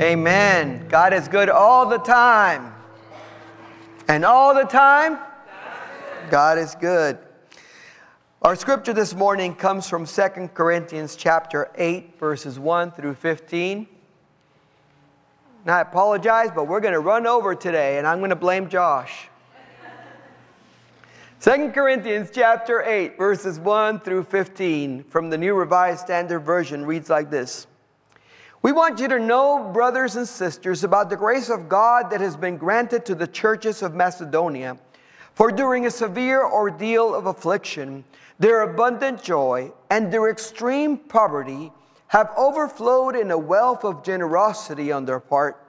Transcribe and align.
Amen. 0.00 0.88
God 0.88 1.12
is 1.12 1.28
good 1.28 1.48
all 1.48 1.88
the 1.88 1.98
time. 1.98 2.74
And 4.08 4.24
all 4.24 4.52
the 4.52 4.64
time, 4.64 5.18
God 6.30 6.58
is 6.58 6.74
good. 6.74 7.16
Our 8.42 8.56
scripture 8.56 8.92
this 8.92 9.14
morning 9.14 9.54
comes 9.54 9.88
from 9.88 10.04
2 10.04 10.50
Corinthians 10.52 11.14
chapter 11.14 11.70
8 11.76 12.18
verses 12.18 12.58
1 12.58 12.90
through 12.90 13.14
15. 13.14 13.86
Now 15.64 15.76
I 15.76 15.80
apologize, 15.82 16.50
but 16.52 16.66
we're 16.66 16.80
going 16.80 16.92
to 16.94 17.00
run 17.00 17.24
over 17.24 17.54
today 17.54 17.98
and 17.98 18.06
I'm 18.06 18.18
going 18.18 18.30
to 18.30 18.36
blame 18.36 18.68
Josh. 18.68 19.28
2 21.40 21.70
Corinthians 21.70 22.30
chapter 22.32 22.82
8 22.82 23.16
verses 23.16 23.60
1 23.60 24.00
through 24.00 24.24
15 24.24 25.04
from 25.04 25.30
the 25.30 25.38
New 25.38 25.54
Revised 25.54 26.00
Standard 26.00 26.40
Version 26.40 26.84
reads 26.84 27.08
like 27.08 27.30
this. 27.30 27.68
We 28.64 28.72
want 28.72 28.98
you 28.98 29.08
to 29.08 29.18
know, 29.18 29.70
brothers 29.74 30.16
and 30.16 30.26
sisters, 30.26 30.84
about 30.84 31.10
the 31.10 31.18
grace 31.18 31.50
of 31.50 31.68
God 31.68 32.08
that 32.08 32.22
has 32.22 32.34
been 32.34 32.56
granted 32.56 33.04
to 33.04 33.14
the 33.14 33.26
churches 33.26 33.82
of 33.82 33.94
Macedonia. 33.94 34.78
For 35.34 35.52
during 35.52 35.84
a 35.84 35.90
severe 35.90 36.42
ordeal 36.42 37.14
of 37.14 37.26
affliction, 37.26 38.04
their 38.38 38.62
abundant 38.62 39.22
joy 39.22 39.70
and 39.90 40.10
their 40.10 40.30
extreme 40.30 40.96
poverty 40.96 41.72
have 42.06 42.30
overflowed 42.38 43.16
in 43.16 43.30
a 43.32 43.36
wealth 43.36 43.84
of 43.84 44.02
generosity 44.02 44.90
on 44.90 45.04
their 45.04 45.20
part. 45.20 45.62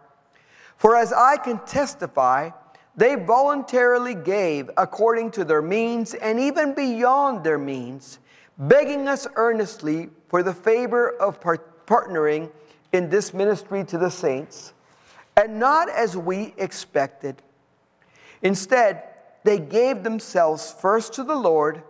For 0.77 0.95
as 0.95 1.11
I 1.11 1.35
can 1.35 1.59
testify, 1.65 2.51
they 2.95 3.15
voluntarily 3.15 4.15
gave 4.15 4.71
according 4.77 5.31
to 5.31 5.43
their 5.43 5.61
means 5.61 6.13
and 6.13 6.39
even 6.39 6.73
beyond 6.73 7.43
their 7.43 7.59
means, 7.59 8.19
begging 8.57 9.09
us 9.09 9.27
earnestly 9.35 10.11
for 10.29 10.41
the 10.41 10.53
favor 10.53 11.09
of 11.09 11.41
part- 11.41 11.85
partnering 11.85 12.49
in 12.95 13.09
this 13.09 13.33
ministry 13.33 13.83
to 13.83 13.97
the 13.97 14.09
saints, 14.09 14.73
and 15.37 15.59
not 15.59 15.89
as 15.89 16.17
we 16.17 16.53
expected. 16.57 17.41
Instead, 18.41 19.03
they 19.43 19.59
gave 19.59 20.03
themselves 20.03 20.73
first 20.79 21.13
to 21.13 21.23
the 21.23 21.35
Lord, 21.35 21.83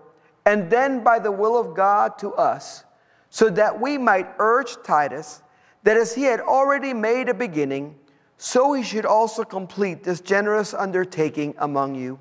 and 0.46 0.70
then 0.70 1.04
by 1.04 1.20
the 1.20 1.32
will 1.32 1.58
of 1.58 1.76
God 1.76 2.18
to 2.20 2.34
us, 2.34 2.84
so 3.30 3.50
that 3.50 3.80
we 3.80 3.98
might 3.98 4.28
urge 4.40 4.76
Titus 4.84 5.42
that 5.84 5.96
as 5.96 6.16
he 6.16 6.24
had 6.24 6.42
already 6.42 6.94
made 6.94 7.30
a 7.30 7.34
beginning, 7.34 7.96
so 8.38 8.74
he 8.74 8.84
should 8.84 9.06
also 9.06 9.44
complete 9.44 10.04
this 10.04 10.20
generous 10.20 10.74
undertaking 10.74 11.54
among 11.60 11.96
you. 11.96 12.20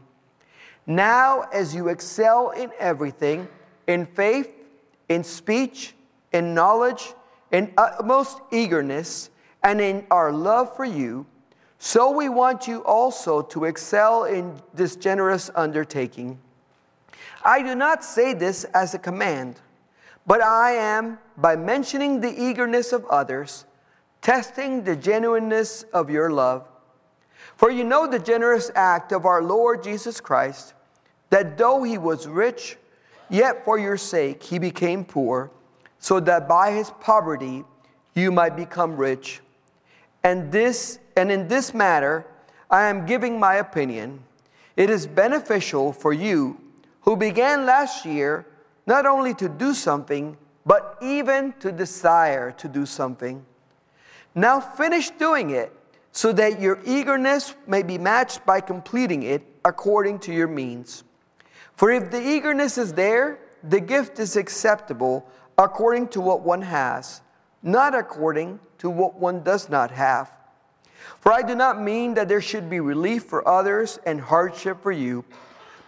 Now, 0.87 1.43
as 1.53 1.75
you 1.75 1.89
excel 1.89 2.51
in 2.51 2.71
everything, 2.79 3.49
in 3.87 4.07
faith, 4.07 4.51
in 5.09 5.25
speech, 5.25 5.95
in 6.33 6.55
knowledge, 6.55 7.15
in 7.55 7.73
utmost 7.77 8.41
eagerness 8.51 9.31
and 9.63 9.81
in 9.81 10.05
our 10.11 10.33
love 10.33 10.75
for 10.75 10.85
you, 10.85 11.25
so 11.79 12.11
we 12.11 12.29
want 12.29 12.67
you 12.67 12.83
also 12.85 13.43
to 13.43 13.65
excel 13.65 14.25
in 14.25 14.61
this 14.75 14.97
generous 14.97 15.53
undertaking. 15.55 16.37
I 17.45 17.63
do 17.63 17.77
not 17.77 18.03
say 18.03 18.35
this 18.35 18.65
as 18.75 18.95
a 18.95 18.99
command, 18.99 19.61
but 20.27 20.43
I 20.43 20.73
am, 20.73 21.19
by 21.37 21.55
mentioning 21.55 22.21
the 22.21 22.43
eagerness 22.43 22.93
of 22.93 23.05
others, 23.07 23.67
testing 24.21 24.83
the 24.83 24.97
genuineness 24.97 25.85
of 25.93 26.11
your 26.11 26.31
love. 26.31 26.67
For 27.55 27.71
you 27.71 27.85
know 27.85 28.09
the 28.09 28.19
generous 28.19 28.73
act 28.75 29.13
of 29.13 29.27
our 29.27 29.45
Lord 29.45 29.85
Jesus 29.85 30.21
Christ, 30.21 30.75
that 31.31 31.57
though 31.57 31.85
he 31.85 31.99
was 31.99 32.27
rich, 32.27 32.79
yet 33.31 33.65
for 33.65 33.79
your 33.79 33.97
sake 33.97 34.43
he 34.43 34.59
became 34.59 35.05
poor 35.05 35.53
so 36.05 36.21
that 36.21 36.47
by 36.47 36.71
his 36.71 36.91
poverty 37.01 37.65
you 38.13 38.31
might 38.31 38.55
become 38.55 38.95
rich. 38.95 39.41
And 40.23 40.53
this 40.53 40.99
and 41.17 41.33
in 41.33 41.49
this 41.49 41.73
matter 41.73 42.27
I 42.71 42.91
am 42.91 43.07
giving 43.07 43.41
my 43.41 43.55
opinion. 43.55 44.23
It 44.77 44.91
is 44.91 45.07
beneficial 45.07 45.95
for 45.95 46.13
you 46.13 46.61
who 47.01 47.17
began 47.17 47.65
last 47.65 48.05
year 48.05 48.45
not 48.87 49.07
only 49.07 49.33
to 49.33 49.49
do 49.49 49.73
something, 49.73 50.37
but 50.67 50.99
even 51.01 51.55
to 51.61 51.73
desire 51.73 52.53
to 52.53 52.69
do 52.69 52.85
something. 52.85 53.43
Now 54.35 54.61
finish 54.61 55.09
doing 55.09 55.53
it 55.53 55.73
so 56.13 56.33
that 56.33 56.61
your 56.61 56.81
eagerness 56.85 57.55
may 57.67 57.83
be 57.83 57.97
matched 57.97 58.45
by 58.45 58.61
completing 58.61 59.23
it 59.23 59.43
according 59.65 60.19
to 60.27 60.35
your 60.35 60.49
means. 60.49 61.03
For 61.77 61.91
if 61.91 62.11
the 62.11 62.21
eagerness 62.21 62.77
is 62.77 62.93
there, 62.93 63.39
the 63.63 63.81
gift 63.81 64.19
is 64.19 64.37
acceptable 64.37 65.27
according 65.59 66.09
to 66.09 66.21
what 66.21 66.43
one 66.43 66.63
has, 66.63 67.21
not 67.63 67.95
according 67.95 68.59
to 68.79 68.91
what 68.91 69.15
one 69.15 69.43
does 69.43 69.69
not 69.69 69.91
have. 69.91 70.31
For 71.21 71.33
I 71.33 71.43
do 71.43 71.55
not 71.55 71.81
mean 71.81 72.15
that 72.15 72.29
there 72.29 72.41
should 72.41 72.69
be 72.69 72.81
relief 72.81 73.25
for 73.25 73.47
others 73.47 73.99
and 74.07 74.21
hardship 74.21 74.83
for 74.83 74.93
you, 74.93 75.25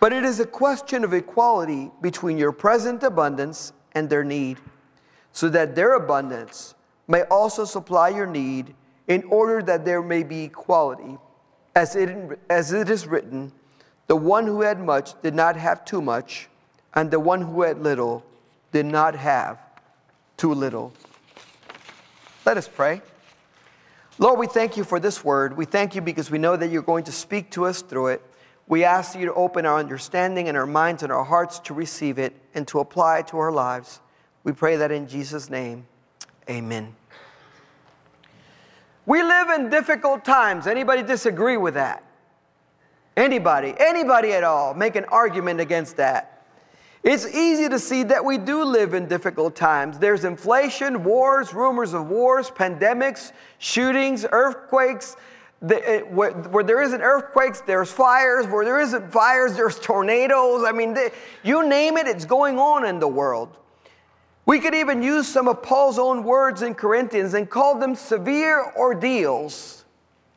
but 0.00 0.12
it 0.12 0.24
is 0.24 0.40
a 0.40 0.46
question 0.46 1.04
of 1.04 1.12
equality 1.12 1.90
between 2.00 2.38
your 2.38 2.52
present 2.52 3.02
abundance 3.02 3.72
and 3.92 4.08
their 4.08 4.24
need, 4.24 4.58
so 5.32 5.48
that 5.48 5.74
their 5.74 5.94
abundance 5.94 6.74
may 7.08 7.22
also 7.24 7.64
supply 7.64 8.08
your 8.08 8.26
need 8.26 8.74
in 9.08 9.22
order 9.24 9.62
that 9.62 9.84
there 9.84 10.02
may 10.02 10.22
be 10.22 10.44
equality. 10.44 11.18
As 11.74 11.94
it, 11.94 12.38
as 12.48 12.72
it 12.72 12.88
is 12.88 13.06
written, 13.06 13.52
the 14.06 14.16
one 14.16 14.46
who 14.46 14.62
had 14.62 14.80
much 14.80 15.20
did 15.22 15.34
not 15.34 15.56
have 15.56 15.84
too 15.84 16.00
much, 16.00 16.48
and 16.94 17.10
the 17.10 17.20
one 17.20 17.42
who 17.42 17.62
had 17.62 17.82
little 17.82 18.24
did 18.76 18.84
not 18.84 19.14
have 19.14 19.58
too 20.36 20.52
little. 20.52 20.92
Let 22.44 22.58
us 22.58 22.68
pray. 22.68 23.00
Lord, 24.18 24.38
we 24.38 24.46
thank 24.46 24.76
you 24.76 24.84
for 24.84 25.00
this 25.00 25.24
word. 25.24 25.56
We 25.56 25.64
thank 25.64 25.94
you 25.94 26.02
because 26.02 26.30
we 26.30 26.36
know 26.36 26.58
that 26.58 26.68
you're 26.68 26.82
going 26.82 27.04
to 27.04 27.12
speak 27.12 27.50
to 27.52 27.64
us 27.64 27.80
through 27.80 28.08
it. 28.08 28.22
We 28.68 28.84
ask 28.84 29.18
you 29.18 29.24
to 29.24 29.32
open 29.32 29.64
our 29.64 29.78
understanding 29.78 30.48
and 30.48 30.58
our 30.58 30.66
minds 30.66 31.02
and 31.02 31.10
our 31.10 31.24
hearts 31.24 31.58
to 31.60 31.72
receive 31.72 32.18
it 32.18 32.36
and 32.52 32.68
to 32.68 32.80
apply 32.80 33.20
it 33.20 33.28
to 33.28 33.38
our 33.38 33.50
lives. 33.50 34.00
We 34.44 34.52
pray 34.52 34.76
that 34.76 34.92
in 34.92 35.08
Jesus' 35.08 35.48
name. 35.48 35.86
Amen. 36.50 36.94
We 39.06 39.22
live 39.22 39.48
in 39.58 39.70
difficult 39.70 40.22
times. 40.22 40.66
Anybody 40.66 41.02
disagree 41.02 41.56
with 41.56 41.72
that? 41.74 42.04
Anybody, 43.16 43.74
anybody 43.78 44.34
at 44.34 44.44
all, 44.44 44.74
make 44.74 44.96
an 44.96 45.06
argument 45.06 45.60
against 45.60 45.96
that. 45.96 46.35
It's 47.06 47.24
easy 47.24 47.68
to 47.68 47.78
see 47.78 48.02
that 48.02 48.24
we 48.24 48.36
do 48.36 48.64
live 48.64 48.92
in 48.92 49.06
difficult 49.06 49.54
times. 49.54 49.96
There's 49.96 50.24
inflation, 50.24 51.04
wars, 51.04 51.54
rumors 51.54 51.94
of 51.94 52.08
wars, 52.08 52.50
pandemics, 52.50 53.30
shootings, 53.58 54.26
earthquakes. 54.32 55.14
Eh, 55.70 56.00
where, 56.00 56.64
there 56.64 56.82
isn't 56.82 57.00
earthquakes, 57.00 57.60
there's 57.60 57.92
fires. 57.92 58.48
Where 58.48 58.64
there 58.64 58.80
isn't 58.80 59.12
fires, 59.12 59.54
there's 59.54 59.78
tornadoes. 59.80 60.64
I 60.66 60.72
mean, 60.72 60.96
you 61.44 61.68
name 61.68 61.96
it, 61.96 62.08
it's 62.08 62.24
going 62.24 62.58
on 62.58 62.84
in 62.84 62.98
the 62.98 63.06
world. 63.06 63.56
We 64.44 64.58
could 64.58 64.74
even 64.74 65.00
use 65.00 65.28
some 65.28 65.46
of 65.46 65.62
Paul's 65.62 66.00
own 66.00 66.24
words 66.24 66.62
in 66.62 66.74
Corinthians 66.74 67.34
and 67.34 67.48
call 67.48 67.78
them 67.78 67.94
severe 67.94 68.72
ordeals, 68.76 69.84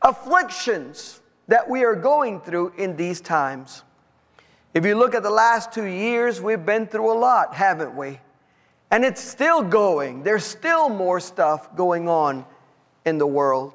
afflictions 0.03 1.22
that 1.47 1.68
we 1.68 1.84
are 1.84 1.96
going 1.96 2.41
through 2.41 2.74
in 2.78 2.96
these 2.96 3.22
times. 3.22 3.81
If 4.74 4.85
you 4.85 4.96
look 4.96 5.16
at 5.16 5.24
the 5.24 5.31
last 5.31 5.72
two 5.72 5.85
years, 5.85 6.41
we've 6.41 6.66
been 6.66 6.85
through 6.85 7.12
a 7.12 7.18
lot, 7.18 7.56
haven't 7.56 7.96
we? 7.96 8.19
And 8.91 9.03
it's 9.03 9.22
still 9.22 9.63
going. 9.63 10.24
There's 10.24 10.46
still 10.46 10.90
more 10.90 11.19
stuff 11.19 11.75
going 11.75 12.07
on 12.07 12.46
in 13.06 13.18
the 13.18 13.28
world. 13.28 13.74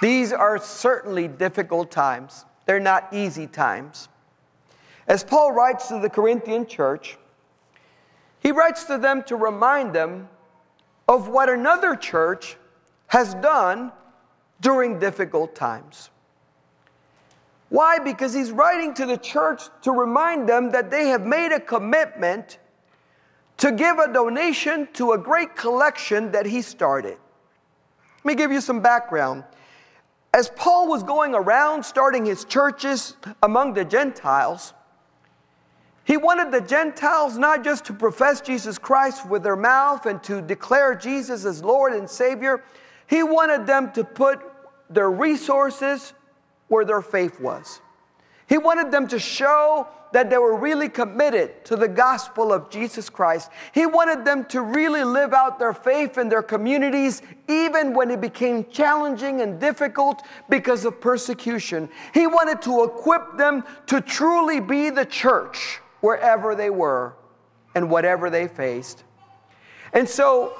These 0.00 0.32
are 0.32 0.58
certainly 0.58 1.26
difficult 1.26 1.90
times, 1.90 2.44
they're 2.66 2.80
not 2.80 3.08
easy 3.12 3.46
times. 3.46 4.08
As 5.08 5.22
Paul 5.24 5.52
writes 5.52 5.88
to 5.88 5.98
the 6.00 6.10
Corinthian 6.10 6.66
church, 6.66 7.16
he 8.40 8.52
writes 8.52 8.84
to 8.84 8.98
them 8.98 9.22
to 9.24 9.36
remind 9.36 9.92
them 9.94 10.28
of 11.08 11.28
what 11.28 11.48
another 11.48 11.96
church 11.96 12.56
has 13.08 13.34
done 13.34 13.92
during 14.60 14.98
difficult 14.98 15.54
times. 15.54 16.10
Why? 17.68 17.98
Because 17.98 18.32
he's 18.32 18.50
writing 18.50 18.94
to 18.94 19.06
the 19.06 19.16
church 19.16 19.64
to 19.82 19.90
remind 19.90 20.48
them 20.48 20.70
that 20.70 20.90
they 20.90 21.08
have 21.08 21.26
made 21.26 21.52
a 21.52 21.60
commitment 21.60 22.58
to 23.58 23.72
give 23.72 23.98
a 23.98 24.12
donation 24.12 24.88
to 24.94 25.12
a 25.12 25.18
great 25.18 25.56
collection 25.56 26.32
that 26.32 26.46
he 26.46 26.62
started. 26.62 27.16
Let 28.18 28.24
me 28.24 28.34
give 28.34 28.52
you 28.52 28.60
some 28.60 28.80
background. 28.80 29.44
As 30.34 30.50
Paul 30.50 30.88
was 30.88 31.02
going 31.02 31.34
around 31.34 31.82
starting 31.84 32.26
his 32.26 32.44
churches 32.44 33.16
among 33.42 33.72
the 33.72 33.84
Gentiles, 33.84 34.74
he 36.04 36.16
wanted 36.16 36.52
the 36.52 36.60
Gentiles 36.60 37.36
not 37.36 37.64
just 37.64 37.86
to 37.86 37.92
profess 37.92 38.40
Jesus 38.40 38.78
Christ 38.78 39.26
with 39.28 39.42
their 39.42 39.56
mouth 39.56 40.06
and 40.06 40.22
to 40.24 40.40
declare 40.40 40.94
Jesus 40.94 41.44
as 41.44 41.64
Lord 41.64 41.94
and 41.94 42.08
Savior, 42.08 42.62
he 43.08 43.22
wanted 43.22 43.66
them 43.66 43.90
to 43.92 44.04
put 44.04 44.40
their 44.90 45.10
resources 45.10 46.12
where 46.68 46.84
their 46.84 47.02
faith 47.02 47.40
was. 47.40 47.80
He 48.48 48.58
wanted 48.58 48.92
them 48.92 49.08
to 49.08 49.18
show 49.18 49.88
that 50.12 50.30
they 50.30 50.38
were 50.38 50.56
really 50.56 50.88
committed 50.88 51.64
to 51.64 51.76
the 51.76 51.88
gospel 51.88 52.52
of 52.52 52.70
Jesus 52.70 53.10
Christ. 53.10 53.50
He 53.72 53.86
wanted 53.86 54.24
them 54.24 54.44
to 54.46 54.62
really 54.62 55.02
live 55.02 55.34
out 55.34 55.58
their 55.58 55.74
faith 55.74 56.16
in 56.16 56.28
their 56.28 56.42
communities, 56.42 57.22
even 57.48 57.92
when 57.92 58.10
it 58.10 58.20
became 58.20 58.64
challenging 58.70 59.40
and 59.40 59.60
difficult 59.60 60.22
because 60.48 60.84
of 60.84 61.00
persecution. 61.00 61.88
He 62.14 62.26
wanted 62.26 62.62
to 62.62 62.84
equip 62.84 63.36
them 63.36 63.64
to 63.86 64.00
truly 64.00 64.60
be 64.60 64.90
the 64.90 65.04
church 65.04 65.80
wherever 66.00 66.54
they 66.54 66.70
were 66.70 67.14
and 67.74 67.90
whatever 67.90 68.30
they 68.30 68.46
faced. 68.46 69.02
And 69.92 70.08
so, 70.08 70.56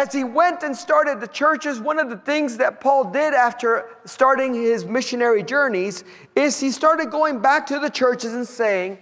as 0.00 0.14
he 0.14 0.24
went 0.24 0.62
and 0.62 0.74
started 0.74 1.20
the 1.20 1.28
churches, 1.28 1.78
one 1.78 1.98
of 1.98 2.08
the 2.08 2.16
things 2.16 2.56
that 2.56 2.80
Paul 2.80 3.04
did 3.04 3.34
after 3.34 3.84
starting 4.06 4.54
his 4.54 4.86
missionary 4.86 5.42
journeys 5.42 6.04
is 6.34 6.58
he 6.58 6.70
started 6.70 7.10
going 7.10 7.40
back 7.40 7.66
to 7.66 7.78
the 7.78 7.90
churches 7.90 8.32
and 8.32 8.48
saying, 8.48 8.96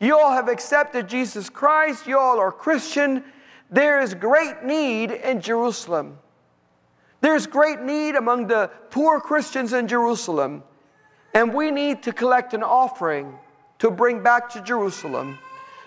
You 0.00 0.18
all 0.18 0.32
have 0.32 0.48
accepted 0.48 1.08
Jesus 1.08 1.48
Christ, 1.48 2.08
you 2.08 2.18
all 2.18 2.40
are 2.40 2.50
Christian. 2.50 3.22
There 3.70 4.00
is 4.00 4.14
great 4.14 4.64
need 4.64 5.12
in 5.12 5.40
Jerusalem. 5.40 6.18
There's 7.20 7.46
great 7.46 7.80
need 7.80 8.16
among 8.16 8.48
the 8.48 8.68
poor 8.90 9.20
Christians 9.20 9.72
in 9.72 9.86
Jerusalem. 9.86 10.64
And 11.34 11.54
we 11.54 11.70
need 11.70 12.02
to 12.02 12.12
collect 12.12 12.52
an 12.52 12.64
offering 12.64 13.32
to 13.78 13.92
bring 13.92 14.24
back 14.24 14.50
to 14.54 14.60
Jerusalem, 14.60 15.38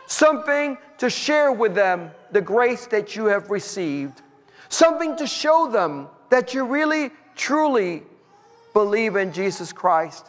something 0.07 0.77
to 0.99 1.09
share 1.09 1.51
with 1.51 1.75
them 1.75 2.11
the 2.31 2.39
grace 2.39 2.87
that 2.87 3.17
you 3.17 3.25
have 3.25 3.49
received 3.49 4.21
something 4.69 5.15
to 5.17 5.27
show 5.27 5.67
them 5.67 6.07
that 6.29 6.53
you 6.53 6.65
really, 6.65 7.11
truly 7.35 8.03
believe 8.73 9.15
in 9.15 9.31
Jesus 9.31 9.71
Christ. 9.71 10.25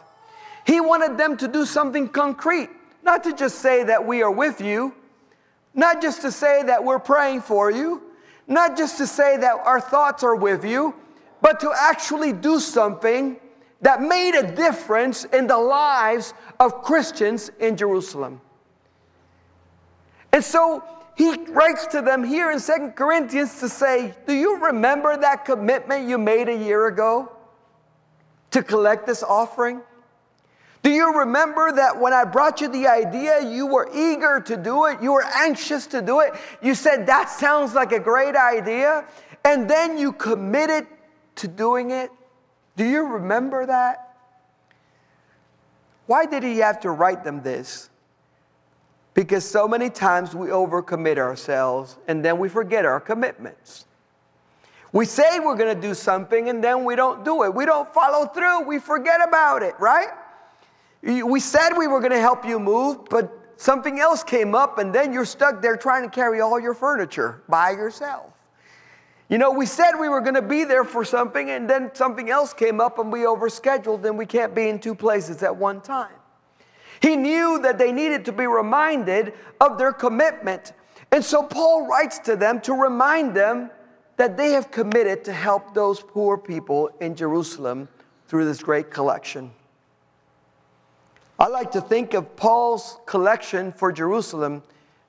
He 0.65 0.81
wanted 0.81 1.17
them 1.17 1.37
to 1.37 1.47
do 1.47 1.65
something 1.65 2.07
concrete, 2.07 2.69
not 3.03 3.23
to 3.23 3.33
just 3.33 3.59
say 3.59 3.83
that 3.83 4.05
we 4.05 4.21
are 4.21 4.31
with 4.31 4.61
you, 4.61 4.93
not 5.73 6.01
just 6.01 6.21
to 6.21 6.31
say 6.31 6.63
that 6.63 6.83
we're 6.83 6.99
praying 6.99 7.41
for 7.41 7.71
you, 7.71 8.01
not 8.47 8.77
just 8.77 8.97
to 8.97 9.07
say 9.07 9.37
that 9.37 9.55
our 9.65 9.79
thoughts 9.79 10.23
are 10.23 10.35
with 10.35 10.65
you, 10.65 10.95
but 11.41 11.59
to 11.59 11.71
actually 11.77 12.33
do 12.33 12.59
something 12.59 13.37
that 13.81 14.01
made 14.01 14.35
a 14.35 14.55
difference 14.55 15.25
in 15.25 15.47
the 15.47 15.57
lives 15.57 16.33
of 16.59 16.81
Christians 16.81 17.51
in 17.59 17.77
Jerusalem. 17.77 18.41
And 20.33 20.43
so 20.43 20.83
he 21.17 21.35
writes 21.49 21.87
to 21.87 22.03
them 22.03 22.23
here 22.23 22.51
in 22.51 22.59
Second 22.59 22.91
Corinthians 22.91 23.59
to 23.61 23.67
say, 23.67 24.13
Do 24.27 24.33
you 24.33 24.63
remember 24.65 25.17
that 25.17 25.45
commitment 25.45 26.07
you 26.07 26.19
made 26.19 26.47
a 26.47 26.55
year 26.55 26.85
ago 26.85 27.31
to 28.51 28.61
collect 28.61 29.07
this 29.07 29.23
offering? 29.23 29.81
Do 30.83 30.91
you 30.91 31.17
remember 31.17 31.71
that 31.71 31.99
when 31.99 32.13
I 32.13 32.23
brought 32.23 32.61
you 32.61 32.67
the 32.67 32.85
idea, 32.85 33.43
you 33.43 33.65
were 33.65 33.89
eager 33.91 34.39
to 34.41 34.55
do 34.55 34.85
it? 34.85 35.01
You 35.01 35.13
were 35.13 35.25
anxious 35.25 35.87
to 35.87 36.03
do 36.03 36.19
it? 36.19 36.33
You 36.61 36.75
said, 36.75 37.07
That 37.07 37.31
sounds 37.31 37.73
like 37.73 37.93
a 37.93 37.99
great 37.99 38.35
idea. 38.35 39.03
And 39.43 39.67
then 39.67 39.97
you 39.97 40.13
committed 40.13 40.85
to 41.37 41.47
doing 41.47 41.89
it? 41.89 42.11
Do 42.75 42.85
you 42.85 43.01
remember 43.01 43.65
that? 43.65 44.15
Why 46.05 46.27
did 46.27 46.43
he 46.43 46.59
have 46.59 46.81
to 46.81 46.91
write 46.91 47.23
them 47.23 47.41
this? 47.41 47.89
Because 49.17 49.43
so 49.43 49.67
many 49.67 49.89
times 49.89 50.35
we 50.35 50.49
overcommit 50.49 51.17
ourselves 51.17 51.97
and 52.07 52.23
then 52.23 52.37
we 52.37 52.49
forget 52.49 52.85
our 52.85 52.99
commitments. 52.99 53.85
We 54.93 55.05
say 55.05 55.39
we're 55.39 55.55
going 55.55 55.73
to 55.73 55.81
do 55.81 55.95
something 55.95 56.49
and 56.49 56.63
then 56.63 56.85
we 56.85 56.95
don't 56.95 57.25
do 57.25 57.41
it. 57.41 57.51
We 57.51 57.65
don't 57.65 57.91
follow 57.91 58.27
through. 58.27 58.67
We 58.67 58.77
forget 58.77 59.27
about 59.27 59.63
it, 59.63 59.73
right? 59.79 60.09
We 61.01 61.39
said 61.39 61.71
we 61.75 61.87
were 61.87 61.99
going 61.99 62.11
to 62.11 62.19
help 62.19 62.45
you 62.45 62.59
move, 62.59 63.09
but 63.09 63.55
something 63.57 63.99
else 63.99 64.23
came 64.23 64.53
up 64.53 64.77
and 64.77 64.93
then 64.93 65.11
you're 65.11 65.25
stuck 65.25 65.63
there 65.63 65.77
trying 65.77 66.03
to 66.03 66.09
carry 66.11 66.39
all 66.39 66.59
your 66.59 66.75
furniture 66.75 67.41
by 67.49 67.71
yourself. 67.71 68.31
You 69.29 69.39
know, 69.39 69.49
we 69.49 69.65
said 69.65 69.93
we 69.99 70.09
were 70.09 70.21
going 70.21 70.35
to 70.35 70.43
be 70.43 70.63
there 70.63 70.83
for 70.83 71.03
something 71.03 71.49
and 71.49 71.67
then 71.67 71.89
something 71.95 72.29
else 72.29 72.53
came 72.53 72.79
up 72.79 72.99
and 72.99 73.11
we 73.11 73.21
overscheduled 73.21 74.05
and 74.05 74.15
we 74.15 74.27
can't 74.27 74.53
be 74.53 74.69
in 74.69 74.77
two 74.77 74.93
places 74.93 75.41
at 75.41 75.55
one 75.55 75.81
time. 75.81 76.13
He 77.01 77.15
knew 77.15 77.59
that 77.61 77.77
they 77.77 77.91
needed 77.91 78.25
to 78.25 78.31
be 78.31 78.47
reminded 78.47 79.33
of 79.59 79.77
their 79.77 79.91
commitment. 79.91 80.73
And 81.11 81.23
so 81.23 81.43
Paul 81.43 81.87
writes 81.87 82.19
to 82.19 82.35
them 82.35 82.61
to 82.61 82.73
remind 82.73 83.35
them 83.35 83.71
that 84.17 84.35
they 84.35 84.51
have 84.51 84.71
committed 84.71 85.23
to 85.25 85.33
help 85.33 85.73
those 85.73 86.01
poor 86.01 86.37
people 86.37 86.89
in 86.99 87.15
Jerusalem 87.15 87.87
through 88.27 88.45
this 88.45 88.61
great 88.61 88.89
collection. 88.89 89.51
I 91.39 91.47
like 91.47 91.71
to 91.71 91.81
think 91.81 92.15
of 92.15 92.35
Paul's 92.35 92.97
collection 93.05 93.71
for 93.71 93.91
Jerusalem 93.91 94.63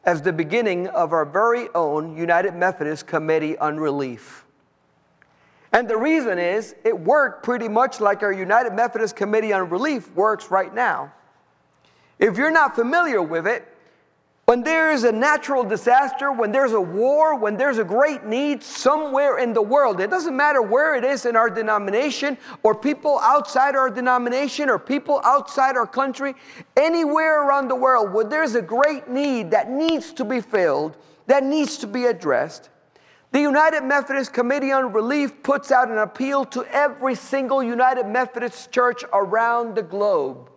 as 0.05 0.21
the 0.21 0.33
beginning 0.33 0.87
of 0.89 1.13
our 1.13 1.25
very 1.25 1.69
own 1.75 2.17
United 2.17 2.55
Methodist 2.55 3.07
Committee 3.07 3.57
on 3.59 3.79
Relief. 3.79 4.45
And 5.73 5.89
the 5.89 5.97
reason 5.97 6.39
is 6.39 6.75
it 6.85 6.99
worked 6.99 7.43
pretty 7.43 7.69
much 7.69 8.01
like 8.01 8.23
our 8.23 8.33
United 8.33 8.75
Methodist 8.75 9.17
Committee 9.17 9.53
on 9.53 9.71
Relief 9.71 10.11
works 10.15 10.51
right 10.51 10.73
now. 10.75 11.13
If 12.19 12.37
you're 12.37 12.51
not 12.51 12.75
familiar 12.75 13.23
with 13.23 13.47
it, 13.47 13.67
when 14.49 14.63
there 14.63 14.91
is 14.91 15.05
a 15.05 15.13
natural 15.13 15.63
disaster, 15.63 16.33
when 16.33 16.53
there's 16.53 16.73
a 16.73 16.81
war, 16.81 17.39
when 17.39 17.59
there's 17.59 17.77
a 17.77 17.85
great 17.85 18.25
need 18.25 18.63
somewhere 18.63 19.37
in 19.37 19.53
the 19.53 19.61
world, 19.61 20.01
it 20.01 20.09
doesn't 20.09 20.35
matter 20.35 20.63
where 20.63 20.95
it 20.95 21.05
is 21.05 21.27
in 21.27 21.37
our 21.37 21.51
denomination 21.51 22.39
or 22.63 22.75
people 22.75 23.19
outside 23.19 23.77
our 23.77 23.91
denomination 23.91 24.71
or 24.71 24.79
people 24.79 25.21
outside 25.23 25.77
our 25.77 25.87
country, 25.87 26.35
anywhere 26.79 27.43
around 27.47 27.69
the 27.69 27.75
world 27.75 28.15
where 28.15 28.25
there's 28.25 28.55
a 28.55 28.63
great 28.63 29.07
need 29.07 29.51
that 29.51 29.71
needs 29.71 30.15
to 30.15 30.25
be 30.25 30.41
filled, 30.41 30.97
that 31.27 31.45
needs 31.45 31.77
to 31.77 31.87
be 31.87 32.07
addressed, 32.07 32.71
the 33.33 33.41
United 33.41 33.83
Methodist 33.83 34.33
Committee 34.33 34.73
on 34.73 34.95
Relief 34.95 35.43
puts 35.43 35.71
out 35.71 35.91
an 35.91 35.99
appeal 35.99 36.47
to 36.47 36.65
every 36.73 37.15
single 37.15 37.63
United 37.63 38.07
Methodist 38.07 38.73
church 38.73 39.05
around 39.13 39.75
the 39.75 39.83
globe 39.83 40.51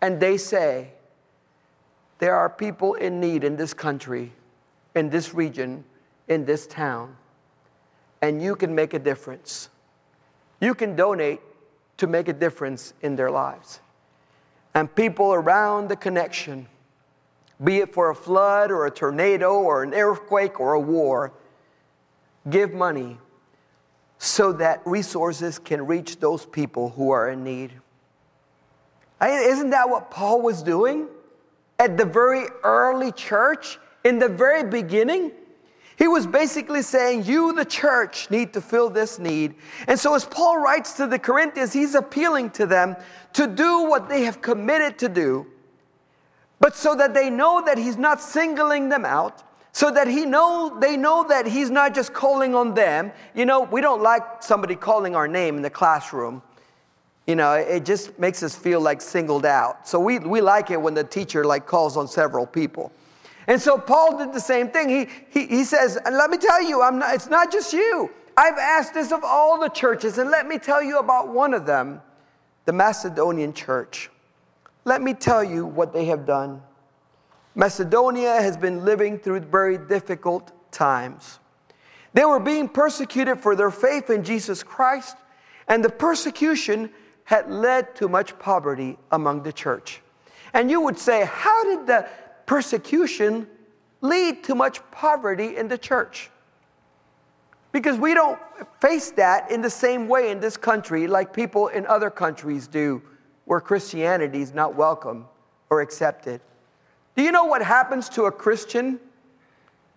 and 0.00 0.20
they 0.20 0.36
say, 0.36 0.92
there 2.18 2.34
are 2.34 2.48
people 2.48 2.94
in 2.94 3.20
need 3.20 3.44
in 3.44 3.56
this 3.56 3.74
country, 3.74 4.32
in 4.94 5.10
this 5.10 5.34
region, 5.34 5.84
in 6.26 6.44
this 6.44 6.66
town, 6.66 7.16
and 8.20 8.42
you 8.42 8.56
can 8.56 8.74
make 8.74 8.94
a 8.94 8.98
difference. 8.98 9.68
You 10.60 10.74
can 10.74 10.96
donate 10.96 11.40
to 11.98 12.06
make 12.06 12.28
a 12.28 12.32
difference 12.32 12.94
in 13.02 13.16
their 13.16 13.30
lives. 13.30 13.80
And 14.74 14.92
people 14.94 15.32
around 15.32 15.88
the 15.88 15.96
connection, 15.96 16.68
be 17.62 17.78
it 17.78 17.92
for 17.92 18.10
a 18.10 18.14
flood 18.14 18.70
or 18.70 18.86
a 18.86 18.90
tornado 18.90 19.54
or 19.54 19.82
an 19.82 19.94
earthquake 19.94 20.60
or 20.60 20.74
a 20.74 20.80
war, 20.80 21.32
give 22.50 22.72
money 22.72 23.18
so 24.18 24.52
that 24.52 24.82
resources 24.84 25.58
can 25.58 25.86
reach 25.86 26.18
those 26.18 26.44
people 26.44 26.90
who 26.90 27.10
are 27.10 27.30
in 27.30 27.44
need. 27.44 27.72
Isn't 29.22 29.70
that 29.70 29.88
what 29.88 30.10
Paul 30.10 30.42
was 30.42 30.62
doing 30.62 31.08
at 31.78 31.96
the 31.96 32.04
very 32.04 32.46
early 32.62 33.12
church, 33.12 33.78
in 34.04 34.18
the 34.18 34.28
very 34.28 34.64
beginning? 34.64 35.32
He 35.96 36.06
was 36.06 36.28
basically 36.28 36.82
saying, 36.82 37.24
You, 37.24 37.52
the 37.52 37.64
church, 37.64 38.30
need 38.30 38.52
to 38.52 38.60
fill 38.60 38.88
this 38.88 39.18
need. 39.18 39.56
And 39.88 39.98
so, 39.98 40.14
as 40.14 40.24
Paul 40.24 40.58
writes 40.58 40.92
to 40.94 41.08
the 41.08 41.18
Corinthians, 41.18 41.72
he's 41.72 41.96
appealing 41.96 42.50
to 42.50 42.66
them 42.66 42.96
to 43.32 43.48
do 43.48 43.82
what 43.82 44.08
they 44.08 44.22
have 44.22 44.40
committed 44.40 44.98
to 45.00 45.08
do, 45.08 45.46
but 46.60 46.76
so 46.76 46.94
that 46.94 47.14
they 47.14 47.30
know 47.30 47.62
that 47.66 47.78
he's 47.78 47.96
not 47.96 48.20
singling 48.20 48.88
them 48.88 49.04
out, 49.04 49.42
so 49.72 49.90
that 49.90 50.06
he 50.06 50.24
know 50.24 50.76
they 50.80 50.96
know 50.96 51.26
that 51.28 51.46
he's 51.46 51.70
not 51.70 51.94
just 51.94 52.12
calling 52.12 52.54
on 52.54 52.74
them. 52.74 53.10
You 53.34 53.44
know, 53.44 53.62
we 53.62 53.80
don't 53.80 54.02
like 54.02 54.40
somebody 54.40 54.76
calling 54.76 55.16
our 55.16 55.26
name 55.26 55.56
in 55.56 55.62
the 55.62 55.70
classroom 55.70 56.42
you 57.28 57.36
know, 57.36 57.52
it 57.52 57.84
just 57.84 58.18
makes 58.18 58.42
us 58.42 58.56
feel 58.56 58.80
like 58.80 59.02
singled 59.02 59.44
out. 59.44 59.86
So 59.86 60.00
we, 60.00 60.18
we 60.18 60.40
like 60.40 60.70
it 60.70 60.80
when 60.80 60.94
the 60.94 61.04
teacher 61.04 61.44
like 61.44 61.66
calls 61.66 61.98
on 61.98 62.08
several 62.08 62.46
people. 62.46 62.90
And 63.46 63.60
so 63.60 63.76
Paul 63.76 64.16
did 64.16 64.32
the 64.32 64.40
same 64.40 64.70
thing. 64.70 64.88
He, 64.88 65.08
he, 65.28 65.46
he 65.46 65.64
says, 65.64 65.98
and 66.06 66.16
let 66.16 66.30
me 66.30 66.38
tell 66.38 66.62
you, 66.62 66.80
I'm 66.80 66.98
not, 66.98 67.14
it's 67.14 67.28
not 67.28 67.52
just 67.52 67.74
you. 67.74 68.10
I've 68.34 68.56
asked 68.56 68.94
this 68.94 69.12
of 69.12 69.24
all 69.24 69.60
the 69.60 69.68
churches, 69.68 70.16
and 70.16 70.30
let 70.30 70.46
me 70.48 70.58
tell 70.58 70.82
you 70.82 71.00
about 71.00 71.28
one 71.28 71.52
of 71.52 71.66
them, 71.66 72.00
the 72.64 72.72
Macedonian 72.72 73.52
church. 73.52 74.08
Let 74.86 75.02
me 75.02 75.12
tell 75.12 75.44
you 75.44 75.66
what 75.66 75.92
they 75.92 76.06
have 76.06 76.24
done. 76.24 76.62
Macedonia 77.54 78.40
has 78.40 78.56
been 78.56 78.86
living 78.86 79.18
through 79.18 79.40
very 79.40 79.76
difficult 79.76 80.52
times. 80.72 81.40
They 82.14 82.24
were 82.24 82.40
being 82.40 82.70
persecuted 82.70 83.40
for 83.40 83.54
their 83.54 83.70
faith 83.70 84.08
in 84.08 84.24
Jesus 84.24 84.62
Christ, 84.62 85.16
and 85.66 85.84
the 85.84 85.90
persecution 85.90 86.88
had 87.28 87.50
led 87.50 87.94
to 87.94 88.08
much 88.08 88.38
poverty 88.38 88.96
among 89.12 89.42
the 89.42 89.52
church. 89.52 90.00
And 90.54 90.70
you 90.70 90.80
would 90.80 90.98
say, 90.98 91.26
how 91.26 91.62
did 91.62 91.86
the 91.86 92.08
persecution 92.46 93.46
lead 94.00 94.42
to 94.44 94.54
much 94.54 94.80
poverty 94.90 95.58
in 95.58 95.68
the 95.68 95.76
church? 95.76 96.30
Because 97.70 97.98
we 97.98 98.14
don't 98.14 98.38
face 98.80 99.10
that 99.10 99.50
in 99.50 99.60
the 99.60 99.68
same 99.68 100.08
way 100.08 100.30
in 100.30 100.40
this 100.40 100.56
country 100.56 101.06
like 101.06 101.34
people 101.34 101.68
in 101.68 101.84
other 101.84 102.08
countries 102.08 102.66
do 102.66 103.02
where 103.44 103.60
Christianity 103.60 104.40
is 104.40 104.54
not 104.54 104.74
welcome 104.74 105.26
or 105.68 105.82
accepted. 105.82 106.40
Do 107.14 107.22
you 107.22 107.30
know 107.30 107.44
what 107.44 107.60
happens 107.60 108.08
to 108.10 108.24
a 108.24 108.32
Christian 108.32 108.98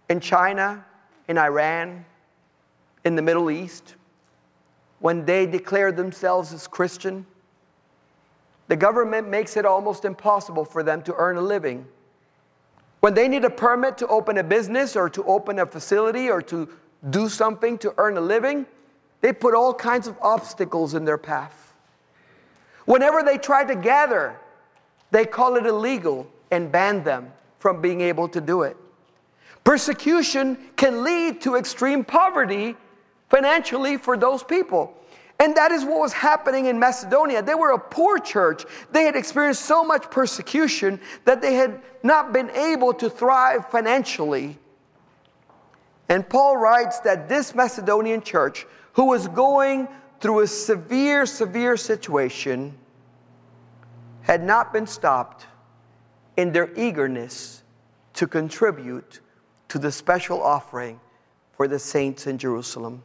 in 0.10 0.20
China, 0.20 0.84
in 1.30 1.38
Iran, 1.38 2.04
in 3.06 3.16
the 3.16 3.22
Middle 3.22 3.50
East, 3.50 3.96
when 5.02 5.26
they 5.26 5.46
declare 5.46 5.92
themselves 5.92 6.54
as 6.54 6.68
Christian? 6.68 7.26
The 8.68 8.78
government 8.78 9.28
makes 9.28 9.58
it 9.58 9.66
almost 9.66 10.06
impossible 10.06 10.64
for 10.64 10.82
them 10.82 11.02
to 11.04 11.14
earn 11.16 11.36
a 11.36 11.42
living. 11.42 11.86
When 13.02 13.14
they 13.16 13.28
need 13.28 13.44
a 13.44 13.50
permit 13.50 13.98
to 13.98 14.08
open 14.08 14.38
a 14.38 14.44
business 14.44 14.96
or 14.96 15.10
to 15.10 15.24
open 15.26 15.60
a 15.60 15.66
facility 15.66 16.30
or 16.30 16.42
to 16.44 16.70
do 17.10 17.28
something 17.28 17.78
to 17.80 17.94
earn 17.98 18.16
a 18.16 18.22
living, 18.22 18.66
they 19.22 19.34
put 19.34 19.56
all 19.56 19.74
kinds 19.74 20.08
of 20.08 20.16
obstacles 20.22 20.94
in 20.94 21.04
their 21.04 21.18
path. 21.18 21.74
Whenever 22.86 23.24
they 23.24 23.38
try 23.38 23.64
to 23.64 23.76
gather, 23.76 24.40
they 25.10 25.26
call 25.26 25.56
it 25.56 25.66
illegal 25.66 26.28
and 26.52 26.72
ban 26.72 27.04
them 27.04 27.32
from 27.60 27.82
being 27.82 28.02
able 28.02 28.28
to 28.30 28.40
do 28.40 28.62
it. 28.62 28.78
Persecution 29.64 30.58
can 30.76 31.04
lead 31.04 31.42
to 31.42 31.56
extreme 31.56 32.04
poverty 32.04 32.76
financially 33.32 33.96
for 33.96 34.18
those 34.18 34.44
people. 34.44 34.94
And 35.40 35.56
that 35.56 35.72
is 35.72 35.84
what 35.84 36.00
was 36.00 36.14
happening 36.14 36.66
in 36.66 36.78
Macedonia. 36.78 37.42
They 37.42 37.56
were 37.56 37.72
a 37.72 37.80
poor 37.80 38.20
church. 38.20 38.66
They 38.92 39.06
had 39.06 39.16
experienced 39.16 39.64
so 39.64 39.84
much 39.84 40.12
persecution 40.12 41.00
that 41.26 41.42
they 41.42 41.56
had 41.56 41.82
not 42.04 42.34
been 42.34 42.52
able 42.52 42.94
to 42.96 43.10
thrive 43.10 43.68
financially. 43.72 44.60
And 46.10 46.28
Paul 46.30 46.58
writes 46.58 47.00
that 47.00 47.30
this 47.30 47.56
Macedonian 47.56 48.22
church, 48.22 48.68
who 48.94 49.06
was 49.06 49.28
going 49.30 49.88
through 50.20 50.42
a 50.42 50.48
severe, 50.48 51.26
severe 51.26 51.78
situation, 51.78 52.78
had 54.24 54.44
not 54.44 54.74
been 54.74 54.86
stopped 54.86 55.48
in 56.38 56.52
their 56.52 56.72
eagerness 56.78 57.64
to 58.14 58.28
contribute 58.28 59.22
to 59.70 59.80
the 59.80 59.92
special 59.92 60.44
offering 60.44 61.00
for 61.54 61.68
the 61.68 61.80
saints 61.80 62.28
in 62.28 62.38
Jerusalem. 62.38 63.02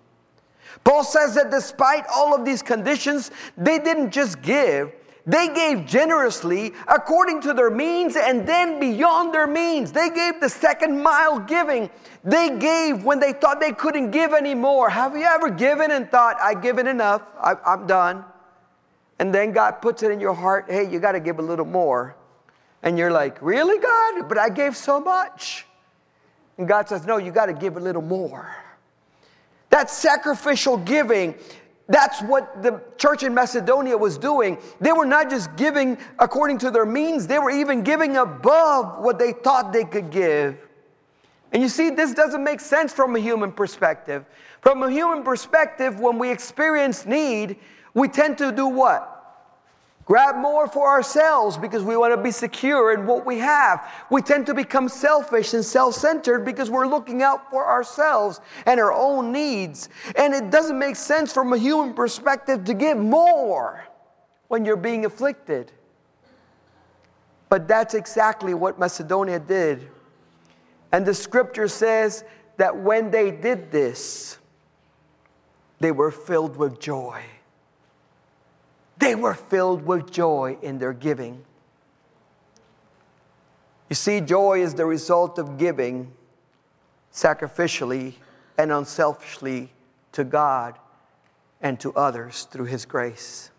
Paul 0.84 1.04
says 1.04 1.34
that 1.34 1.50
despite 1.50 2.04
all 2.12 2.34
of 2.34 2.44
these 2.44 2.62
conditions, 2.62 3.30
they 3.56 3.78
didn't 3.78 4.10
just 4.10 4.42
give, 4.42 4.92
they 5.26 5.48
gave 5.48 5.86
generously 5.86 6.72
according 6.86 7.40
to 7.42 7.52
their 7.52 7.70
means 7.70 8.14
and 8.14 8.46
then 8.46 8.78
beyond 8.78 9.34
their 9.34 9.48
means. 9.48 9.90
They 9.90 10.08
gave 10.08 10.40
the 10.40 10.48
second 10.48 11.02
mile 11.02 11.40
giving. 11.40 11.90
They 12.22 12.56
gave 12.58 13.02
when 13.02 13.18
they 13.18 13.32
thought 13.32 13.58
they 13.58 13.72
couldn't 13.72 14.12
give 14.12 14.32
anymore. 14.32 14.88
Have 14.88 15.16
you 15.16 15.24
ever 15.24 15.50
given 15.50 15.90
and 15.90 16.08
thought, 16.08 16.36
I've 16.40 16.62
given 16.62 16.86
enough, 16.86 17.22
I, 17.40 17.56
am 17.66 17.88
done? 17.88 18.24
And 19.18 19.34
then 19.34 19.50
God 19.50 19.82
puts 19.82 20.04
it 20.04 20.12
in 20.12 20.20
your 20.20 20.34
heart, 20.34 20.66
hey, 20.68 20.88
you 20.88 21.00
got 21.00 21.12
to 21.12 21.20
give 21.20 21.40
a 21.40 21.42
little 21.42 21.64
more. 21.64 22.14
And 22.84 22.96
you're 22.96 23.10
like, 23.10 23.42
really, 23.42 23.80
God? 23.80 24.28
But 24.28 24.38
I 24.38 24.48
gave 24.48 24.76
so 24.76 25.00
much. 25.00 25.66
And 26.56 26.68
God 26.68 26.88
says, 26.88 27.04
no, 27.04 27.16
you 27.16 27.32
got 27.32 27.46
to 27.46 27.52
give 27.52 27.76
a 27.76 27.80
little 27.80 28.02
more. 28.02 28.54
That 29.76 29.90
sacrificial 29.90 30.78
giving, 30.78 31.34
that's 31.86 32.22
what 32.22 32.62
the 32.62 32.80
church 32.96 33.22
in 33.22 33.34
Macedonia 33.34 33.94
was 33.94 34.16
doing. 34.16 34.56
They 34.80 34.92
were 34.92 35.04
not 35.04 35.28
just 35.28 35.54
giving 35.54 35.98
according 36.18 36.56
to 36.60 36.70
their 36.70 36.86
means, 36.86 37.26
they 37.26 37.38
were 37.38 37.50
even 37.50 37.82
giving 37.82 38.16
above 38.16 39.04
what 39.04 39.18
they 39.18 39.34
thought 39.34 39.74
they 39.74 39.84
could 39.84 40.08
give. 40.10 40.56
And 41.52 41.62
you 41.62 41.68
see, 41.68 41.90
this 41.90 42.14
doesn't 42.14 42.42
make 42.42 42.60
sense 42.60 42.90
from 42.90 43.16
a 43.16 43.18
human 43.18 43.52
perspective. 43.52 44.24
From 44.62 44.82
a 44.82 44.90
human 44.90 45.22
perspective, 45.22 46.00
when 46.00 46.18
we 46.18 46.30
experience 46.30 47.04
need, 47.04 47.56
we 47.92 48.08
tend 48.08 48.38
to 48.38 48.52
do 48.52 48.66
what? 48.68 49.15
Grab 50.06 50.36
more 50.36 50.66
for 50.68 50.88
ourselves 50.88 51.58
because 51.58 51.82
we 51.82 51.96
want 51.96 52.14
to 52.14 52.22
be 52.22 52.30
secure 52.30 52.94
in 52.94 53.06
what 53.06 53.26
we 53.26 53.38
have. 53.38 53.92
We 54.10 54.22
tend 54.22 54.46
to 54.46 54.54
become 54.54 54.88
selfish 54.88 55.52
and 55.52 55.64
self 55.64 55.94
centered 55.94 56.44
because 56.44 56.70
we're 56.70 56.86
looking 56.86 57.22
out 57.22 57.50
for 57.50 57.66
ourselves 57.66 58.40
and 58.64 58.80
our 58.80 58.92
own 58.92 59.32
needs. 59.32 59.90
And 60.14 60.32
it 60.32 60.50
doesn't 60.50 60.78
make 60.78 60.96
sense 60.96 61.32
from 61.32 61.52
a 61.52 61.58
human 61.58 61.92
perspective 61.92 62.64
to 62.64 62.72
give 62.72 62.96
more 62.96 63.84
when 64.48 64.64
you're 64.64 64.76
being 64.76 65.04
afflicted. 65.04 65.72
But 67.48 67.68
that's 67.68 67.94
exactly 67.94 68.54
what 68.54 68.78
Macedonia 68.78 69.40
did. 69.40 69.88
And 70.92 71.04
the 71.04 71.14
scripture 71.14 71.68
says 71.68 72.24
that 72.56 72.76
when 72.76 73.10
they 73.10 73.30
did 73.30 73.70
this, 73.70 74.38
they 75.80 75.92
were 75.92 76.10
filled 76.10 76.56
with 76.56 76.80
joy. 76.80 77.22
They 78.98 79.14
were 79.14 79.34
filled 79.34 79.84
with 79.84 80.10
joy 80.10 80.56
in 80.62 80.78
their 80.78 80.92
giving. 80.92 81.44
You 83.88 83.94
see, 83.94 84.20
joy 84.20 84.62
is 84.62 84.74
the 84.74 84.86
result 84.86 85.38
of 85.38 85.58
giving 85.58 86.12
sacrificially 87.12 88.14
and 88.58 88.72
unselfishly 88.72 89.70
to 90.12 90.24
God 90.24 90.78
and 91.60 91.78
to 91.80 91.92
others 91.94 92.44
through 92.50 92.64
His 92.66 92.84
grace. 92.84 93.50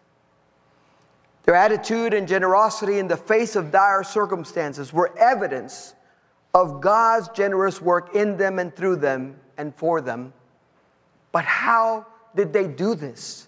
Their 1.43 1.55
attitude 1.55 2.13
and 2.13 2.27
generosity 2.27 2.99
in 2.99 3.07
the 3.07 3.15
face 3.15 3.55
of 3.55 3.71
dire 3.71 4.03
circumstances 4.03 4.91
were 4.91 5.17
evidence 5.17 5.93
of 6.53 6.81
God's 6.81 7.29
generous 7.29 7.81
work 7.81 8.15
in 8.15 8.35
them 8.35 8.59
and 8.59 8.75
through 8.75 8.97
them 8.97 9.39
and 9.57 9.73
for 9.75 10.01
them. 10.01 10.33
But 11.31 11.45
how 11.45 12.05
did 12.35 12.51
they 12.51 12.67
do 12.67 12.95
this? 12.95 13.46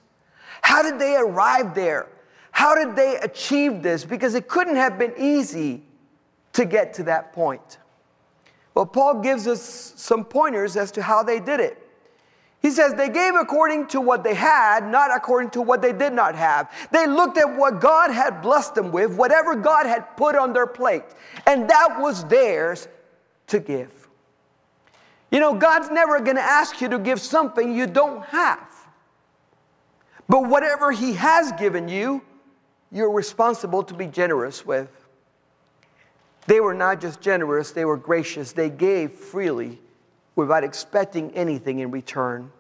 How 0.69 0.83
did 0.83 0.99
they 0.99 1.15
arrive 1.15 1.73
there? 1.73 2.05
How 2.51 2.75
did 2.75 2.95
they 2.95 3.17
achieve 3.23 3.81
this? 3.81 4.05
Because 4.05 4.35
it 4.35 4.47
couldn't 4.47 4.75
have 4.75 4.99
been 4.99 5.15
easy 5.17 5.81
to 6.53 6.63
get 6.63 6.93
to 6.93 7.03
that 7.05 7.33
point. 7.33 7.79
Well, 8.75 8.85
Paul 8.85 9.21
gives 9.21 9.47
us 9.47 9.63
some 9.95 10.23
pointers 10.23 10.77
as 10.77 10.91
to 10.91 11.01
how 11.01 11.23
they 11.23 11.39
did 11.39 11.59
it. 11.59 11.81
He 12.61 12.69
says 12.69 12.93
they 12.93 13.09
gave 13.09 13.33
according 13.33 13.87
to 13.87 13.99
what 13.99 14.23
they 14.23 14.35
had, 14.35 14.87
not 14.87 15.09
according 15.09 15.49
to 15.51 15.61
what 15.63 15.81
they 15.81 15.91
did 15.91 16.13
not 16.13 16.35
have. 16.35 16.71
They 16.91 17.07
looked 17.07 17.39
at 17.39 17.57
what 17.57 17.81
God 17.81 18.11
had 18.11 18.39
blessed 18.39 18.75
them 18.75 18.91
with, 18.91 19.15
whatever 19.15 19.55
God 19.55 19.87
had 19.87 20.15
put 20.17 20.35
on 20.35 20.53
their 20.53 20.67
plate, 20.67 21.05
and 21.47 21.67
that 21.67 21.99
was 21.99 22.25
theirs 22.25 22.87
to 23.47 23.59
give. 23.59 24.07
You 25.31 25.39
know, 25.39 25.55
God's 25.55 25.89
never 25.89 26.19
going 26.19 26.35
to 26.35 26.43
ask 26.43 26.79
you 26.79 26.89
to 26.89 26.99
give 26.99 27.19
something 27.19 27.75
you 27.75 27.87
don't 27.87 28.23
have. 28.25 28.68
But 30.29 30.47
whatever 30.47 30.91
He 30.91 31.13
has 31.13 31.51
given 31.53 31.89
you, 31.89 32.21
you're 32.91 33.11
responsible 33.11 33.83
to 33.83 33.93
be 33.93 34.07
generous 34.07 34.65
with. 34.65 34.89
They 36.45 36.59
were 36.59 36.73
not 36.73 37.01
just 37.01 37.19
generous, 37.19 37.71
they 37.71 37.85
were 37.85 37.97
gracious. 37.97 38.53
They 38.53 38.69
gave 38.69 39.11
freely 39.11 39.79
without 40.35 40.63
expecting 40.63 41.31
anything 41.35 41.79
in 41.79 41.91
return. 41.91 42.51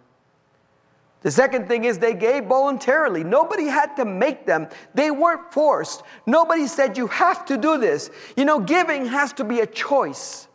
The 1.21 1.31
second 1.31 1.67
thing 1.67 1.83
is 1.83 1.97
they 1.97 2.13
gave 2.13 2.45
voluntarily. 2.45 3.23
Nobody 3.23 3.65
had 3.65 3.95
to 3.97 4.05
make 4.05 4.45
them. 4.45 4.67
They 4.93 5.11
weren't 5.11 5.51
forced. 5.51 6.03
Nobody 6.25 6.65
said 6.67 6.97
you 6.97 7.07
have 7.07 7.45
to 7.45 7.57
do 7.57 7.77
this. 7.77 8.09
You 8.37 8.45
know, 8.45 8.59
giving 8.59 9.05
has 9.07 9.33
to 9.33 9.43
be 9.43 9.59
a 9.59 9.65
choice. 9.65 10.47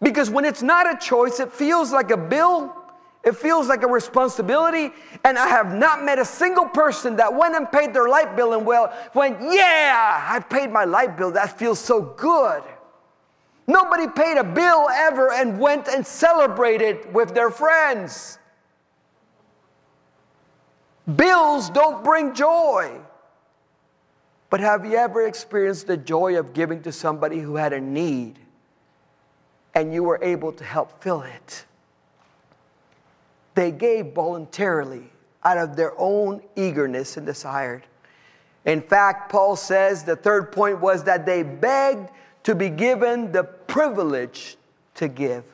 Because 0.00 0.30
when 0.30 0.44
it's 0.44 0.62
not 0.62 0.92
a 0.92 0.98
choice, 0.98 1.38
it 1.38 1.52
feels 1.52 1.92
like 1.92 2.10
a 2.10 2.16
bill 2.16 2.74
it 3.24 3.36
feels 3.36 3.68
like 3.68 3.82
a 3.82 3.86
responsibility, 3.86 4.92
and 5.24 5.38
I 5.38 5.48
have 5.48 5.74
not 5.74 6.04
met 6.04 6.18
a 6.18 6.24
single 6.24 6.66
person 6.66 7.16
that 7.16 7.34
went 7.34 7.54
and 7.54 7.70
paid 7.70 7.94
their 7.94 8.08
light 8.08 8.36
bill 8.36 8.52
and 8.52 8.66
well 8.66 8.92
went, 9.14 9.38
Yeah, 9.40 10.26
I 10.28 10.40
paid 10.40 10.70
my 10.70 10.84
light 10.84 11.16
bill. 11.16 11.30
That 11.30 11.58
feels 11.58 11.78
so 11.78 12.02
good. 12.02 12.62
Nobody 13.66 14.08
paid 14.08 14.36
a 14.36 14.44
bill 14.44 14.88
ever 14.90 15.32
and 15.32 15.58
went 15.58 15.88
and 15.88 16.06
celebrated 16.06 17.14
with 17.14 17.34
their 17.34 17.50
friends. 17.50 18.38
Bills 21.16 21.70
don't 21.70 22.04
bring 22.04 22.34
joy. 22.34 23.00
But 24.50 24.60
have 24.60 24.84
you 24.84 24.96
ever 24.96 25.26
experienced 25.26 25.86
the 25.86 25.96
joy 25.96 26.38
of 26.38 26.52
giving 26.52 26.82
to 26.82 26.92
somebody 26.92 27.40
who 27.40 27.56
had 27.56 27.72
a 27.72 27.80
need 27.80 28.38
and 29.74 29.92
you 29.92 30.04
were 30.04 30.22
able 30.22 30.52
to 30.52 30.62
help 30.64 31.02
fill 31.02 31.22
it? 31.22 31.64
They 33.54 33.70
gave 33.70 34.12
voluntarily 34.12 35.10
out 35.44 35.58
of 35.58 35.76
their 35.76 35.92
own 35.98 36.42
eagerness 36.56 37.16
and 37.16 37.26
desire. 37.26 37.82
In 38.64 38.80
fact, 38.80 39.30
Paul 39.30 39.56
says 39.56 40.04
the 40.04 40.16
third 40.16 40.52
point 40.52 40.80
was 40.80 41.04
that 41.04 41.26
they 41.26 41.42
begged 41.42 42.10
to 42.44 42.54
be 42.54 42.70
given 42.70 43.30
the 43.32 43.44
privilege 43.44 44.56
to 44.94 45.08
give. 45.08 45.44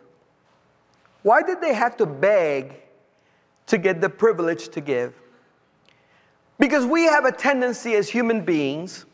Why 1.23 1.43
did 1.43 1.61
they 1.61 1.75
have 1.75 1.97
to 1.99 2.07
beg 2.07 2.75
to 3.67 3.79
get 3.79 4.01
the 4.01 4.09
privilege 4.09 4.69
to 4.71 4.81
give? 4.81 5.15
Because 6.59 6.87
we 6.87 7.05
have 7.05 7.25
a 7.25 7.33
tendency 7.33 7.95
as 7.95 8.09
human 8.09 8.45
beings 8.45 9.07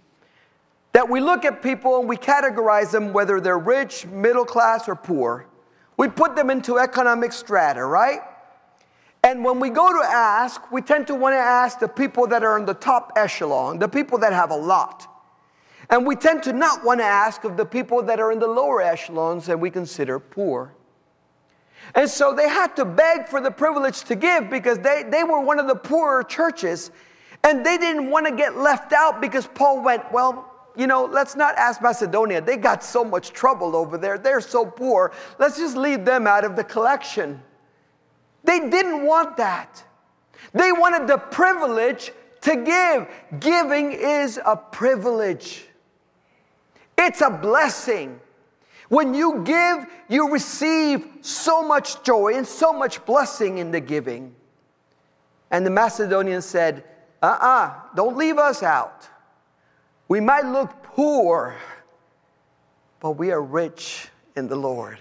that 0.93 1.09
we 1.09 1.21
look 1.21 1.45
at 1.45 1.63
people 1.63 2.01
and 2.01 2.09
we 2.09 2.17
categorize 2.17 2.91
them 2.91 3.13
whether 3.13 3.41
they're 3.41 3.59
rich, 3.59 4.07
middle 4.07 4.45
class, 4.45 4.89
or 4.89 4.97
poor. 4.97 5.47
We 5.97 6.09
put 6.09 6.37
them 6.37 6.51
into 6.51 6.79
economic 6.79 7.33
strata, 7.33 7.85
right? 7.85 8.21
And 9.27 9.45
when 9.45 9.59
we 9.59 9.71
go 9.71 9.93
to 9.93 10.09
ask, 10.09 10.71
we 10.71 10.81
tend 10.81 11.09
to 11.09 11.15
want 11.17 11.33
to 11.33 11.39
ask 11.39 11.81
the 11.81 11.89
people 11.89 12.29
that 12.29 12.45
are 12.45 12.57
in 12.57 12.65
the 12.65 12.75
top 12.75 13.13
echelon, 13.17 13.81
the 13.81 13.89
people 13.89 14.19
that 14.19 14.33
have 14.33 14.53
a 14.53 14.57
lot. 14.57 15.09
And 15.91 16.07
we 16.07 16.15
tend 16.15 16.45
to 16.45 16.53
not 16.53 16.85
want 16.85 17.01
to 17.01 17.05
ask 17.05 17.43
of 17.43 17.57
the 17.57 17.65
people 17.65 18.05
that 18.05 18.21
are 18.21 18.31
in 18.31 18.39
the 18.39 18.47
lower 18.47 18.81
echelons 18.81 19.45
that 19.47 19.59
we 19.59 19.69
consider 19.69 20.21
poor. 20.21 20.73
And 21.97 22.09
so 22.09 22.35
they 22.35 22.49
had 22.49 22.77
to 22.77 22.85
beg 22.85 23.27
for 23.27 23.41
the 23.41 23.51
privilege 23.51 24.05
to 24.05 24.15
give 24.15 24.49
because 24.49 24.79
they, 24.79 25.03
they 25.03 25.25
were 25.25 25.41
one 25.41 25.59
of 25.59 25.67
the 25.67 25.75
poorer 25.75 26.23
churches. 26.23 26.93
And 27.43 27.67
they 27.67 27.79
didn't 27.79 28.09
want 28.09 28.27
to 28.29 28.33
get 28.37 28.57
left 28.57 28.93
out 28.93 29.21
because 29.21 29.49
Paul 29.49 29.83
went, 29.83 30.05
Well, 30.13 30.53
you 30.77 30.87
know, 30.87 31.05
let's 31.05 31.35
not 31.35 31.57
ask 31.57 31.83
Macedonia. 31.83 32.41
They 32.41 32.57
got 32.57 32.85
so 32.85 33.05
much 33.05 33.31
trouble 33.31 33.75
over 33.75 33.99
there. 33.99 34.19
They're 34.19 34.41
so 34.41 34.65
poor. 34.65 35.11
Let's 35.41 35.59
just 35.59 35.77
leave 35.77 36.05
them 36.05 36.29
out 36.29 36.45
of 36.45 36.55
the 36.55 36.63
collection. 36.63 37.43
They 38.47 38.71
didn't 38.71 39.05
want 39.05 39.37
that. 39.37 39.85
They 40.53 40.73
wanted 40.73 41.07
the 41.07 41.19
privilege 41.19 42.13
to 42.43 42.57
give. 42.57 43.09
Giving 43.41 43.93
is 43.93 44.41
a 44.45 44.57
privilege, 44.57 45.67
it's 46.97 47.21
a 47.21 47.31
blessing. 47.31 48.21
When 48.89 49.15
you 49.15 49.43
give, 49.43 49.85
you 50.09 50.31
receive 50.31 51.09
so 51.21 51.61
much 51.61 52.05
joy 52.05 52.35
and 52.37 52.47
so 52.47 52.73
much 52.73 53.05
blessing 53.05 53.59
in 53.59 53.73
the 53.73 53.81
giving. 53.81 54.33
And 55.51 55.67
the 55.67 55.71
Macedonians 55.71 56.45
said, 56.45 56.85
uh 57.21 57.27
uh-uh, 57.27 57.47
uh, 57.47 57.75
do 57.97 58.07
not 58.07 58.17
leave 58.17 58.39
us 58.39 58.63
out. 58.63 59.09
We 60.07 60.21
might 60.21 60.47
look 60.47 60.71
poor, 60.85 61.57
but 63.01 63.13
we 63.13 63.33
are 63.33 63.43
rich 63.43 64.09
in 64.37 64.47
the 64.47 64.55
Lord. 64.55 64.99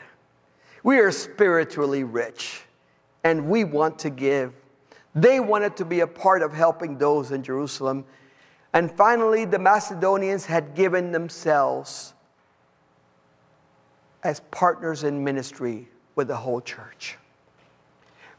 We 0.82 0.98
are 0.98 1.12
spiritually 1.12 2.04
rich, 2.04 2.62
and 3.26 3.50
we 3.50 3.64
want 3.64 3.98
to 4.00 4.12
give. 4.12 4.54
They 5.16 5.40
wanted 5.40 5.76
to 5.78 5.86
be 5.86 6.02
a 6.02 6.08
part 6.08 6.44
of 6.44 6.54
helping 6.54 6.98
those 7.00 7.32
in 7.32 7.42
Jerusalem. 7.42 8.06
And 8.72 8.92
finally, 8.92 9.46
the 9.46 9.58
Macedonians 9.58 10.46
had 10.46 10.76
given 10.76 11.12
themselves 11.12 12.14
as 14.24 14.42
partners 14.52 15.04
in 15.04 15.24
ministry 15.24 15.88
with 16.14 16.28
the 16.28 16.36
whole 16.36 16.62
church. 16.62 17.18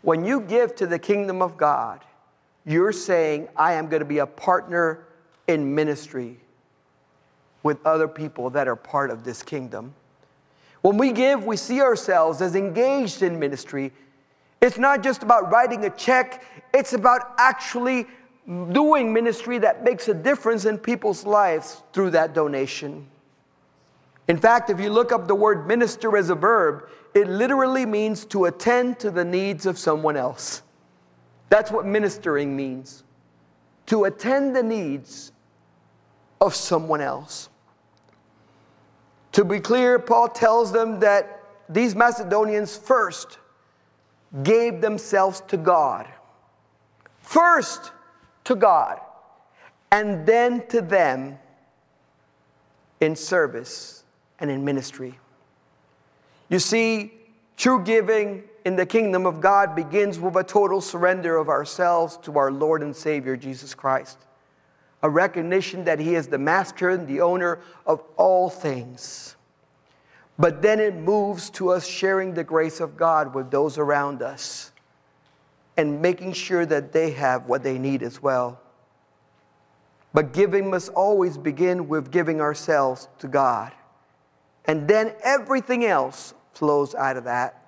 When 0.02 0.24
you 0.24 0.40
give 0.40 0.76
to 0.76 0.86
the 0.86 1.00
kingdom 1.00 1.42
of 1.42 1.56
God, 1.56 2.00
you're 2.64 2.92
saying, 2.92 3.48
I 3.56 3.72
am 3.72 3.88
going 3.88 4.00
to 4.00 4.06
be 4.06 4.18
a 4.18 4.26
partner 4.26 5.04
in 5.48 5.74
ministry 5.74 6.38
with 7.64 7.84
other 7.84 8.06
people 8.06 8.50
that 8.50 8.68
are 8.68 8.76
part 8.76 9.10
of 9.10 9.24
this 9.24 9.42
kingdom. 9.42 9.94
When 10.82 10.96
we 10.96 11.10
give, 11.10 11.44
we 11.44 11.56
see 11.56 11.80
ourselves 11.80 12.40
as 12.40 12.54
engaged 12.54 13.22
in 13.22 13.40
ministry. 13.40 13.92
It's 14.60 14.78
not 14.78 15.02
just 15.02 15.22
about 15.22 15.50
writing 15.50 15.84
a 15.84 15.90
check, 15.90 16.44
it's 16.72 16.92
about 16.92 17.34
actually 17.38 18.06
doing 18.46 19.12
ministry 19.12 19.58
that 19.58 19.82
makes 19.84 20.08
a 20.08 20.14
difference 20.14 20.64
in 20.64 20.78
people's 20.78 21.24
lives 21.24 21.82
through 21.92 22.10
that 22.10 22.32
donation. 22.32 23.06
In 24.28 24.38
fact, 24.38 24.70
if 24.70 24.80
you 24.80 24.90
look 24.90 25.12
up 25.12 25.28
the 25.28 25.34
word 25.34 25.66
minister 25.66 26.16
as 26.16 26.30
a 26.30 26.34
verb, 26.34 26.88
it 27.14 27.28
literally 27.28 27.86
means 27.86 28.24
to 28.26 28.46
attend 28.46 28.98
to 29.00 29.10
the 29.10 29.24
needs 29.24 29.66
of 29.66 29.78
someone 29.78 30.16
else. 30.16 30.62
That's 31.48 31.70
what 31.70 31.86
ministering 31.86 32.56
means 32.56 33.04
to 33.86 34.04
attend 34.04 34.54
the 34.54 34.62
needs 34.62 35.32
of 36.40 36.54
someone 36.54 37.00
else. 37.00 37.48
To 39.32 39.44
be 39.44 39.60
clear, 39.60 39.98
Paul 39.98 40.28
tells 40.28 40.72
them 40.72 41.00
that 41.00 41.42
these 41.68 41.94
Macedonians 41.94 42.76
first 42.76 43.38
gave 44.42 44.80
themselves 44.80 45.42
to 45.48 45.56
God. 45.56 46.06
First 47.20 47.92
to 48.44 48.54
God, 48.54 49.00
and 49.90 50.26
then 50.26 50.66
to 50.68 50.80
them 50.80 51.38
in 53.00 53.16
service 53.16 54.04
and 54.38 54.50
in 54.50 54.64
ministry. 54.64 55.18
You 56.48 56.58
see, 56.58 57.12
true 57.56 57.82
giving 57.82 58.44
in 58.64 58.76
the 58.76 58.86
kingdom 58.86 59.26
of 59.26 59.40
God 59.40 59.74
begins 59.74 60.18
with 60.18 60.36
a 60.36 60.44
total 60.44 60.80
surrender 60.80 61.36
of 61.36 61.48
ourselves 61.48 62.16
to 62.18 62.38
our 62.38 62.50
Lord 62.50 62.82
and 62.82 62.94
Savior, 62.94 63.36
Jesus 63.36 63.74
Christ. 63.74 64.18
A 65.02 65.10
recognition 65.10 65.84
that 65.84 66.00
He 66.00 66.14
is 66.14 66.26
the 66.28 66.38
master 66.38 66.90
and 66.90 67.06
the 67.06 67.20
owner 67.20 67.60
of 67.86 68.02
all 68.16 68.50
things. 68.50 69.35
But 70.38 70.60
then 70.62 70.80
it 70.80 70.94
moves 70.94 71.48
to 71.50 71.70
us 71.70 71.86
sharing 71.86 72.34
the 72.34 72.44
grace 72.44 72.80
of 72.80 72.96
God 72.96 73.34
with 73.34 73.50
those 73.50 73.78
around 73.78 74.22
us 74.22 74.72
and 75.76 76.00
making 76.00 76.32
sure 76.32 76.66
that 76.66 76.92
they 76.92 77.10
have 77.12 77.46
what 77.46 77.62
they 77.62 77.78
need 77.78 78.02
as 78.02 78.22
well. 78.22 78.60
But 80.12 80.32
giving 80.32 80.70
must 80.70 80.90
always 80.90 81.36
begin 81.36 81.88
with 81.88 82.10
giving 82.10 82.40
ourselves 82.40 83.08
to 83.18 83.28
God. 83.28 83.72
And 84.64 84.88
then 84.88 85.12
everything 85.22 85.84
else 85.84 86.34
flows 86.54 86.94
out 86.94 87.16
of 87.16 87.24
that. 87.24 87.62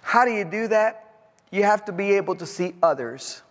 How 0.00 0.24
do 0.24 0.30
you 0.32 0.44
do 0.44 0.68
that? 0.68 1.30
You 1.50 1.64
have 1.64 1.84
to 1.86 1.92
be 1.92 2.12
able 2.12 2.36
to 2.36 2.46
see 2.46 2.74
others 2.82 3.42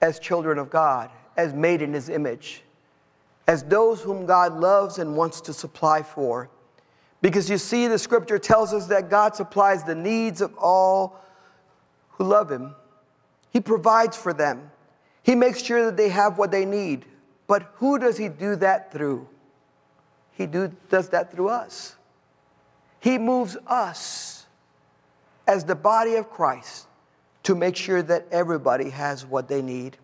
as 0.00 0.18
children 0.18 0.58
of 0.58 0.68
God, 0.68 1.10
as 1.36 1.54
made 1.54 1.80
in 1.80 1.92
His 1.94 2.08
image, 2.08 2.62
as 3.46 3.64
those 3.64 4.00
whom 4.00 4.26
God 4.26 4.54
loves 4.54 4.98
and 4.98 5.16
wants 5.16 5.40
to 5.42 5.52
supply 5.52 6.02
for. 6.02 6.48
Because 7.20 7.48
you 7.48 7.58
see, 7.58 7.86
the 7.86 7.98
scripture 7.98 8.38
tells 8.38 8.72
us 8.72 8.86
that 8.86 9.08
God 9.08 9.34
supplies 9.36 9.84
the 9.84 9.94
needs 9.94 10.40
of 10.40 10.54
all 10.58 11.20
who 12.10 12.24
love 12.24 12.50
Him, 12.50 12.74
He 13.50 13.60
provides 13.60 14.16
for 14.16 14.32
them, 14.32 14.70
He 15.22 15.34
makes 15.34 15.62
sure 15.62 15.86
that 15.86 15.96
they 15.96 16.08
have 16.08 16.38
what 16.38 16.50
they 16.50 16.64
need. 16.64 17.04
But 17.46 17.72
who 17.76 17.98
does 17.98 18.16
He 18.16 18.28
do 18.28 18.56
that 18.56 18.92
through? 18.92 19.28
He 20.32 20.46
do, 20.46 20.72
does 20.88 21.08
that 21.10 21.30
through 21.30 21.48
us. 21.48 21.96
He 23.00 23.18
moves 23.18 23.56
us 23.66 24.46
as 25.46 25.64
the 25.64 25.74
body 25.74 26.14
of 26.14 26.30
Christ 26.30 26.86
to 27.42 27.54
make 27.54 27.76
sure 27.76 28.02
that 28.02 28.26
everybody 28.30 28.90
has 28.90 29.26
what 29.26 29.48
they 29.48 29.60
need. 29.60 29.96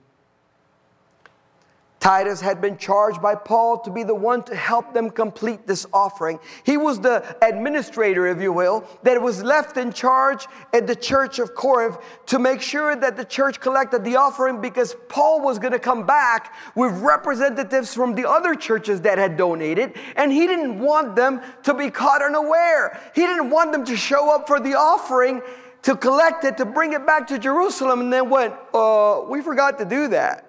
Titus 2.00 2.40
had 2.40 2.60
been 2.60 2.76
charged 2.76 3.20
by 3.20 3.34
Paul 3.34 3.80
to 3.80 3.90
be 3.90 4.04
the 4.04 4.14
one 4.14 4.44
to 4.44 4.54
help 4.54 4.94
them 4.94 5.10
complete 5.10 5.66
this 5.66 5.84
offering. 5.92 6.38
He 6.62 6.76
was 6.76 7.00
the 7.00 7.36
administrator, 7.42 8.28
if 8.28 8.40
you 8.40 8.52
will, 8.52 8.84
that 9.02 9.20
was 9.20 9.42
left 9.42 9.76
in 9.76 9.92
charge 9.92 10.46
at 10.72 10.86
the 10.86 10.94
church 10.94 11.40
of 11.40 11.54
Corinth 11.54 11.98
to 12.26 12.38
make 12.38 12.62
sure 12.62 12.94
that 12.94 13.16
the 13.16 13.24
church 13.24 13.60
collected 13.60 14.04
the 14.04 14.14
offering 14.14 14.60
because 14.60 14.94
Paul 15.08 15.40
was 15.40 15.58
going 15.58 15.72
to 15.72 15.78
come 15.80 16.06
back 16.06 16.54
with 16.76 16.92
representatives 17.00 17.92
from 17.94 18.14
the 18.14 18.28
other 18.28 18.54
churches 18.54 19.00
that 19.00 19.18
had 19.18 19.36
donated, 19.36 19.94
and 20.14 20.32
he 20.32 20.46
didn't 20.46 20.78
want 20.78 21.16
them 21.16 21.40
to 21.64 21.74
be 21.74 21.90
caught 21.90 22.22
unaware. 22.22 23.00
He 23.14 23.22
didn't 23.22 23.50
want 23.50 23.72
them 23.72 23.84
to 23.86 23.96
show 23.96 24.32
up 24.32 24.46
for 24.46 24.60
the 24.60 24.74
offering 24.74 25.42
to 25.82 25.96
collect 25.96 26.44
it, 26.44 26.56
to 26.58 26.64
bring 26.64 26.92
it 26.92 27.04
back 27.06 27.26
to 27.28 27.38
Jerusalem, 27.38 28.00
and 28.00 28.12
then 28.12 28.30
went, 28.30 28.54
uh, 28.72 29.22
we 29.28 29.42
forgot 29.42 29.78
to 29.78 29.84
do 29.84 30.08
that 30.08 30.47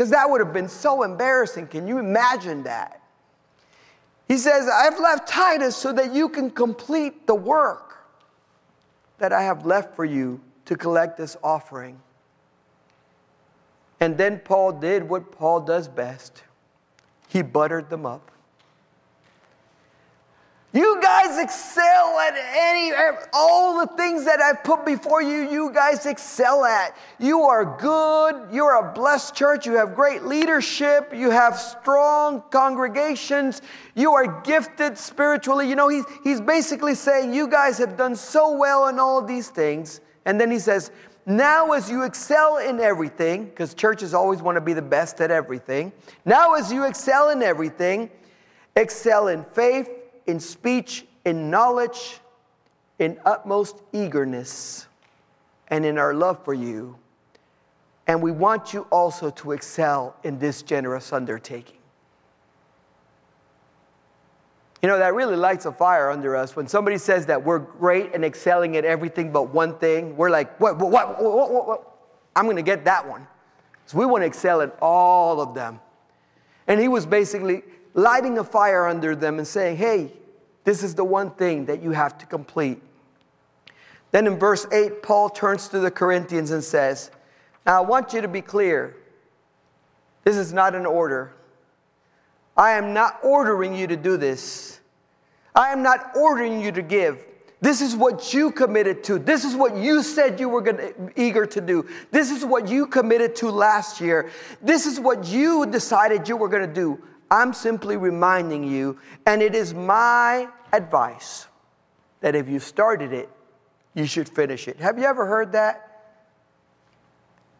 because 0.00 0.12
that 0.12 0.30
would 0.30 0.40
have 0.40 0.54
been 0.54 0.66
so 0.66 1.02
embarrassing. 1.02 1.66
Can 1.66 1.86
you 1.86 1.98
imagine 1.98 2.62
that? 2.62 3.02
He 4.28 4.38
says, 4.38 4.66
I've 4.66 4.98
left 4.98 5.28
Titus 5.28 5.76
so 5.76 5.92
that 5.92 6.14
you 6.14 6.30
can 6.30 6.48
complete 6.48 7.26
the 7.26 7.34
work 7.34 7.98
that 9.18 9.30
I 9.30 9.42
have 9.42 9.66
left 9.66 9.94
for 9.94 10.06
you 10.06 10.40
to 10.64 10.74
collect 10.74 11.18
this 11.18 11.36
offering. 11.44 12.00
And 14.00 14.16
then 14.16 14.38
Paul 14.38 14.72
did 14.72 15.06
what 15.06 15.32
Paul 15.32 15.60
does 15.60 15.86
best 15.86 16.44
he 17.28 17.42
buttered 17.42 17.90
them 17.90 18.06
up. 18.06 18.30
You 20.72 21.00
guys 21.02 21.36
excel 21.36 22.20
at 22.20 22.34
any, 22.36 22.92
all 23.32 23.80
the 23.80 23.88
things 23.96 24.24
that 24.24 24.40
I've 24.40 24.62
put 24.62 24.86
before 24.86 25.20
you, 25.20 25.50
you 25.50 25.72
guys 25.72 26.06
excel 26.06 26.64
at. 26.64 26.96
You 27.18 27.40
are 27.42 27.76
good. 27.76 28.54
You're 28.54 28.76
a 28.76 28.92
blessed 28.92 29.34
church. 29.34 29.66
You 29.66 29.72
have 29.78 29.96
great 29.96 30.22
leadership. 30.22 31.12
You 31.12 31.30
have 31.30 31.58
strong 31.58 32.44
congregations. 32.52 33.62
You 33.96 34.12
are 34.12 34.40
gifted 34.42 34.96
spiritually. 34.96 35.68
You 35.68 35.74
know, 35.74 35.88
he's, 35.88 36.04
he's 36.22 36.40
basically 36.40 36.94
saying, 36.94 37.34
You 37.34 37.48
guys 37.48 37.76
have 37.78 37.96
done 37.96 38.14
so 38.14 38.56
well 38.56 38.86
in 38.86 39.00
all 39.00 39.20
these 39.22 39.48
things. 39.48 40.00
And 40.24 40.40
then 40.40 40.52
he 40.52 40.60
says, 40.60 40.92
Now, 41.26 41.72
as 41.72 41.90
you 41.90 42.04
excel 42.04 42.58
in 42.58 42.78
everything, 42.78 43.46
because 43.46 43.74
churches 43.74 44.14
always 44.14 44.40
want 44.40 44.54
to 44.54 44.60
be 44.60 44.74
the 44.74 44.82
best 44.82 45.20
at 45.20 45.32
everything, 45.32 45.90
now, 46.24 46.54
as 46.54 46.72
you 46.72 46.86
excel 46.86 47.30
in 47.30 47.42
everything, 47.42 48.08
excel 48.76 49.26
in 49.26 49.42
faith 49.52 49.88
in 50.26 50.40
speech, 50.40 51.06
in 51.24 51.50
knowledge, 51.50 52.20
in 52.98 53.18
utmost 53.24 53.82
eagerness, 53.92 54.86
and 55.68 55.84
in 55.84 55.98
our 55.98 56.14
love 56.14 56.44
for 56.44 56.54
you. 56.54 56.96
And 58.06 58.22
we 58.22 58.32
want 58.32 58.74
you 58.74 58.86
also 58.90 59.30
to 59.30 59.52
excel 59.52 60.16
in 60.24 60.38
this 60.38 60.62
generous 60.62 61.12
undertaking. 61.12 61.76
You 64.82 64.88
know, 64.88 64.98
that 64.98 65.14
really 65.14 65.36
lights 65.36 65.66
a 65.66 65.72
fire 65.72 66.10
under 66.10 66.34
us. 66.34 66.56
When 66.56 66.66
somebody 66.66 66.96
says 66.96 67.26
that 67.26 67.44
we're 67.44 67.58
great 67.58 68.14
and 68.14 68.24
excelling 68.24 68.76
at 68.76 68.84
everything 68.84 69.30
but 69.30 69.54
one 69.54 69.78
thing, 69.78 70.16
we're 70.16 70.30
like, 70.30 70.58
what, 70.58 70.78
what, 70.78 70.90
what, 70.90 71.22
what, 71.22 71.52
what, 71.52 71.66
what? 71.66 71.96
I'm 72.34 72.44
going 72.44 72.56
to 72.56 72.62
get 72.62 72.84
that 72.86 73.06
one. 73.06 73.26
So 73.86 73.98
we 73.98 74.06
want 74.06 74.22
to 74.22 74.26
excel 74.26 74.62
at 74.62 74.76
all 74.80 75.40
of 75.40 75.54
them. 75.54 75.80
And 76.66 76.80
he 76.80 76.88
was 76.88 77.04
basically 77.04 77.62
lighting 77.94 78.38
a 78.38 78.44
fire 78.44 78.86
under 78.86 79.14
them 79.14 79.38
and 79.38 79.46
saying, 79.46 79.76
hey, 79.76 80.12
this 80.64 80.82
is 80.82 80.94
the 80.94 81.04
one 81.04 81.30
thing 81.30 81.66
that 81.66 81.82
you 81.82 81.90
have 81.90 82.18
to 82.18 82.26
complete. 82.26 82.80
Then 84.12 84.26
in 84.26 84.38
verse 84.38 84.66
8, 84.72 85.02
Paul 85.02 85.30
turns 85.30 85.68
to 85.68 85.78
the 85.78 85.90
Corinthians 85.90 86.50
and 86.50 86.62
says, 86.62 87.10
Now 87.64 87.82
I 87.82 87.86
want 87.86 88.12
you 88.12 88.20
to 88.20 88.28
be 88.28 88.42
clear. 88.42 88.96
This 90.24 90.36
is 90.36 90.52
not 90.52 90.74
an 90.74 90.84
order. 90.84 91.32
I 92.56 92.72
am 92.72 92.92
not 92.92 93.20
ordering 93.22 93.74
you 93.74 93.86
to 93.86 93.96
do 93.96 94.16
this. 94.16 94.80
I 95.54 95.72
am 95.72 95.82
not 95.82 96.12
ordering 96.16 96.60
you 96.60 96.72
to 96.72 96.82
give. 96.82 97.24
This 97.62 97.80
is 97.82 97.94
what 97.94 98.32
you 98.32 98.50
committed 98.50 99.04
to. 99.04 99.18
This 99.18 99.44
is 99.44 99.54
what 99.54 99.76
you 99.76 100.02
said 100.02 100.40
you 100.40 100.48
were 100.48 100.62
gonna, 100.62 100.92
eager 101.14 101.44
to 101.46 101.60
do. 101.60 101.86
This 102.10 102.30
is 102.30 102.44
what 102.44 102.68
you 102.68 102.86
committed 102.86 103.36
to 103.36 103.50
last 103.50 104.00
year. 104.00 104.30
This 104.62 104.86
is 104.86 104.98
what 104.98 105.26
you 105.26 105.66
decided 105.66 106.28
you 106.28 106.36
were 106.36 106.48
going 106.48 106.66
to 106.66 106.74
do. 106.74 107.02
I'm 107.30 107.52
simply 107.52 107.96
reminding 107.96 108.64
you, 108.64 108.98
and 109.26 109.40
it 109.40 109.54
is 109.54 109.72
my 109.72 110.48
advice 110.72 111.46
that 112.20 112.34
if 112.34 112.48
you 112.48 112.58
started 112.58 113.12
it, 113.12 113.28
you 113.94 114.06
should 114.06 114.28
finish 114.28 114.68
it. 114.68 114.78
Have 114.80 114.98
you 114.98 115.04
ever 115.04 115.26
heard 115.26 115.52
that? 115.52 115.86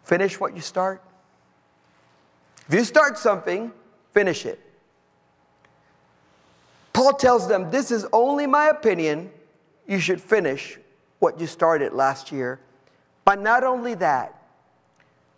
Finish 0.05 0.41
what 0.41 0.55
you 0.55 0.61
start. 0.61 1.03
If 2.69 2.75
you 2.75 2.85
start 2.85 3.19
something, 3.19 3.73
finish 4.13 4.47
it. 4.47 4.61
Paul 6.93 7.15
tells 7.15 7.49
them, 7.49 7.71
This 7.71 7.91
is 7.91 8.07
only 8.13 8.47
my 8.47 8.69
opinion. 8.69 9.31
You 9.87 9.99
should 9.99 10.21
finish 10.21 10.79
what 11.19 11.41
you 11.41 11.47
started 11.47 11.93
last 11.93 12.31
year. 12.33 12.61
But 13.25 13.41
not 13.41 13.65
only 13.65 13.95
that, 13.95 14.41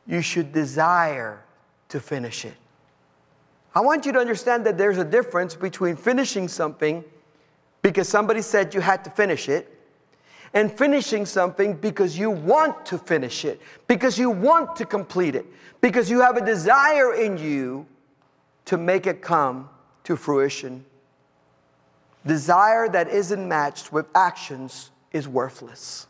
you 0.07 0.23
should 0.23 0.53
desire 0.53 1.43
to 1.89 2.01
finish 2.01 2.45
it. 2.45 2.55
I 3.75 3.81
want 3.81 4.05
you 4.05 4.13
to 4.13 4.19
understand 4.19 4.67
that 4.67 4.77
there's 4.77 4.99
a 4.99 5.05
difference 5.05 5.55
between 5.55 5.97
finishing 5.97 6.47
something 6.49 7.05
because 7.81 8.09
somebody 8.09 8.43
said 8.43 8.75
you 8.75 8.81
had 8.81 9.03
to 9.05 9.11
finish 9.11 9.49
it 9.49 9.69
and 10.55 10.71
finishing 10.71 11.25
something 11.25 11.75
because 11.75 12.19
you 12.19 12.31
want 12.31 12.85
to 12.87 12.99
finish 12.99 13.45
it, 13.45 13.61
because 13.87 14.19
you 14.19 14.29
want 14.29 14.77
to 14.77 14.85
complete 14.85 15.35
it, 15.35 15.47
because 15.81 16.11
you 16.11 16.21
have 16.21 16.37
a 16.37 16.45
desire 16.45 17.15
in 17.15 17.39
you 17.39 17.87
to 18.67 18.77
make 18.77 19.07
it 19.07 19.23
come 19.23 19.69
to 20.05 20.17
fruition. 20.17 20.85
Desire 22.27 22.89
that 22.89 23.09
isn't 23.09 23.49
matched 23.49 23.93
with 23.93 24.07
actions 24.15 24.91
is 25.13 25.27
worthless. 25.27 26.07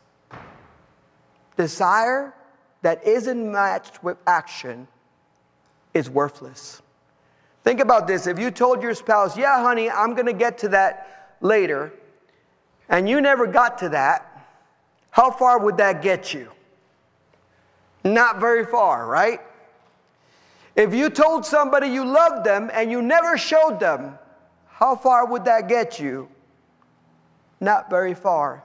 Desire 1.57 2.33
that 2.81 3.05
isn't 3.07 3.51
matched 3.51 4.03
with 4.03 4.17
action 4.27 4.87
is 5.93 6.09
worthless. 6.09 6.81
Think 7.63 7.79
about 7.79 8.07
this. 8.07 8.27
If 8.27 8.39
you 8.39 8.51
told 8.51 8.81
your 8.81 8.93
spouse, 8.93 9.37
Yeah, 9.37 9.61
honey, 9.61 9.89
I'm 9.89 10.13
going 10.13 10.25
to 10.25 10.33
get 10.33 10.57
to 10.59 10.69
that 10.69 11.35
later, 11.41 11.93
and 12.89 13.07
you 13.07 13.21
never 13.21 13.47
got 13.47 13.77
to 13.79 13.89
that, 13.89 14.29
how 15.11 15.31
far 15.31 15.59
would 15.59 15.77
that 15.77 16.01
get 16.01 16.33
you? 16.33 16.49
Not 18.03 18.39
very 18.39 18.65
far, 18.65 19.05
right? 19.07 19.39
If 20.75 20.93
you 20.93 21.09
told 21.09 21.45
somebody 21.45 21.87
you 21.87 22.03
loved 22.03 22.45
them 22.45 22.69
and 22.73 22.89
you 22.89 23.01
never 23.01 23.37
showed 23.37 23.79
them, 23.79 24.17
how 24.67 24.95
far 24.95 25.25
would 25.25 25.45
that 25.45 25.69
get 25.69 25.99
you? 25.99 26.27
Not 27.61 27.89
very 27.89 28.13
far. 28.13 28.63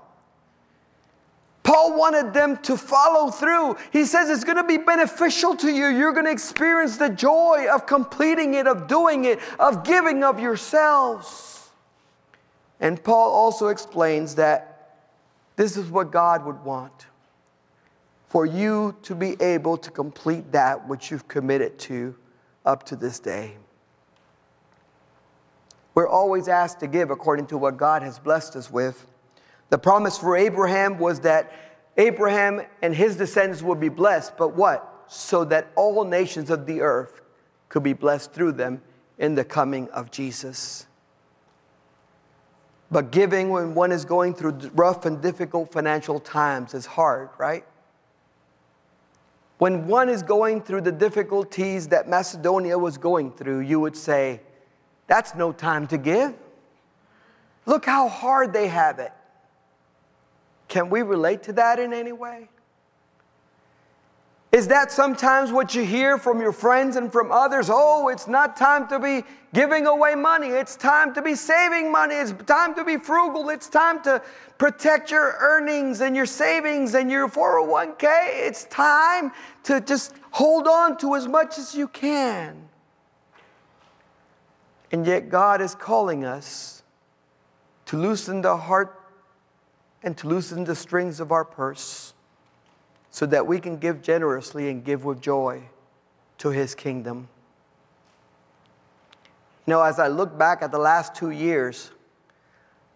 Paul 1.68 1.98
wanted 1.98 2.32
them 2.32 2.56
to 2.62 2.78
follow 2.78 3.30
through. 3.30 3.76
He 3.92 4.06
says 4.06 4.30
it's 4.30 4.42
going 4.42 4.56
to 4.56 4.64
be 4.64 4.78
beneficial 4.78 5.54
to 5.56 5.70
you. 5.70 5.88
You're 5.88 6.14
going 6.14 6.24
to 6.24 6.30
experience 6.30 6.96
the 6.96 7.10
joy 7.10 7.66
of 7.70 7.84
completing 7.84 8.54
it, 8.54 8.66
of 8.66 8.86
doing 8.88 9.26
it, 9.26 9.38
of 9.60 9.84
giving 9.84 10.24
of 10.24 10.40
yourselves. 10.40 11.68
And 12.80 13.04
Paul 13.04 13.30
also 13.32 13.68
explains 13.68 14.36
that 14.36 14.96
this 15.56 15.76
is 15.76 15.90
what 15.90 16.10
God 16.10 16.46
would 16.46 16.64
want 16.64 17.04
for 18.30 18.46
you 18.46 18.96
to 19.02 19.14
be 19.14 19.36
able 19.38 19.76
to 19.76 19.90
complete 19.90 20.50
that 20.52 20.88
which 20.88 21.10
you've 21.10 21.28
committed 21.28 21.78
to 21.80 22.16
up 22.64 22.84
to 22.84 22.96
this 22.96 23.18
day. 23.18 23.58
We're 25.94 26.08
always 26.08 26.48
asked 26.48 26.80
to 26.80 26.86
give 26.86 27.10
according 27.10 27.48
to 27.48 27.58
what 27.58 27.76
God 27.76 28.00
has 28.02 28.18
blessed 28.18 28.56
us 28.56 28.70
with. 28.70 29.04
The 29.70 29.78
promise 29.78 30.18
for 30.18 30.36
Abraham 30.36 30.98
was 30.98 31.20
that 31.20 31.52
Abraham 31.96 32.62
and 32.80 32.94
his 32.94 33.16
descendants 33.16 33.62
would 33.62 33.80
be 33.80 33.88
blessed, 33.88 34.36
but 34.36 34.54
what? 34.54 35.04
So 35.08 35.44
that 35.46 35.68
all 35.74 36.04
nations 36.04 36.50
of 36.50 36.66
the 36.66 36.80
earth 36.80 37.20
could 37.68 37.82
be 37.82 37.92
blessed 37.92 38.32
through 38.32 38.52
them 38.52 38.80
in 39.18 39.34
the 39.34 39.44
coming 39.44 39.88
of 39.90 40.10
Jesus. 40.10 40.86
But 42.90 43.10
giving 43.10 43.50
when 43.50 43.74
one 43.74 43.92
is 43.92 44.04
going 44.04 44.34
through 44.34 44.70
rough 44.74 45.04
and 45.04 45.20
difficult 45.20 45.72
financial 45.72 46.20
times 46.20 46.72
is 46.72 46.86
hard, 46.86 47.28
right? 47.36 47.64
When 49.58 49.86
one 49.88 50.08
is 50.08 50.22
going 50.22 50.62
through 50.62 50.82
the 50.82 50.92
difficulties 50.92 51.88
that 51.88 52.08
Macedonia 52.08 52.78
was 52.78 52.96
going 52.96 53.32
through, 53.32 53.60
you 53.60 53.80
would 53.80 53.96
say, 53.96 54.40
That's 55.08 55.34
no 55.34 55.52
time 55.52 55.86
to 55.88 55.98
give. 55.98 56.34
Look 57.66 57.84
how 57.84 58.08
hard 58.08 58.52
they 58.52 58.68
have 58.68 58.98
it. 59.00 59.12
Can 60.68 60.90
we 60.90 61.02
relate 61.02 61.42
to 61.44 61.52
that 61.54 61.78
in 61.78 61.92
any 61.92 62.12
way? 62.12 62.48
Is 64.50 64.68
that 64.68 64.90
sometimes 64.90 65.52
what 65.52 65.74
you 65.74 65.84
hear 65.84 66.16
from 66.16 66.40
your 66.40 66.52
friends 66.52 66.96
and 66.96 67.12
from 67.12 67.30
others? 67.30 67.68
Oh, 67.70 68.08
it's 68.08 68.26
not 68.26 68.56
time 68.56 68.88
to 68.88 68.98
be 68.98 69.22
giving 69.52 69.86
away 69.86 70.14
money. 70.14 70.48
It's 70.48 70.74
time 70.74 71.12
to 71.14 71.22
be 71.22 71.34
saving 71.34 71.92
money. 71.92 72.14
It's 72.14 72.32
time 72.46 72.74
to 72.74 72.84
be 72.84 72.96
frugal. 72.96 73.50
It's 73.50 73.68
time 73.68 74.02
to 74.04 74.22
protect 74.56 75.10
your 75.10 75.36
earnings 75.38 76.00
and 76.00 76.16
your 76.16 76.24
savings 76.24 76.94
and 76.94 77.10
your 77.10 77.28
401k. 77.28 78.06
It's 78.46 78.64
time 78.64 79.32
to 79.64 79.82
just 79.82 80.14
hold 80.30 80.66
on 80.66 80.96
to 80.98 81.14
as 81.14 81.28
much 81.28 81.58
as 81.58 81.74
you 81.74 81.86
can. 81.86 82.68
And 84.90 85.06
yet, 85.06 85.28
God 85.28 85.60
is 85.60 85.74
calling 85.74 86.24
us 86.24 86.82
to 87.86 87.98
loosen 87.98 88.40
the 88.40 88.56
heart 88.56 88.97
and 90.02 90.16
to 90.16 90.28
loosen 90.28 90.64
the 90.64 90.74
strings 90.74 91.20
of 91.20 91.32
our 91.32 91.44
purse 91.44 92.14
so 93.10 93.26
that 93.26 93.46
we 93.46 93.58
can 93.58 93.78
give 93.78 94.02
generously 94.02 94.70
and 94.70 94.84
give 94.84 95.04
with 95.04 95.20
joy 95.20 95.62
to 96.38 96.50
His 96.50 96.74
kingdom. 96.74 97.28
You 99.66 99.74
know, 99.74 99.82
as 99.82 99.98
I 99.98 100.08
look 100.08 100.38
back 100.38 100.62
at 100.62 100.70
the 100.70 100.78
last 100.78 101.14
two 101.14 101.30
years, 101.30 101.90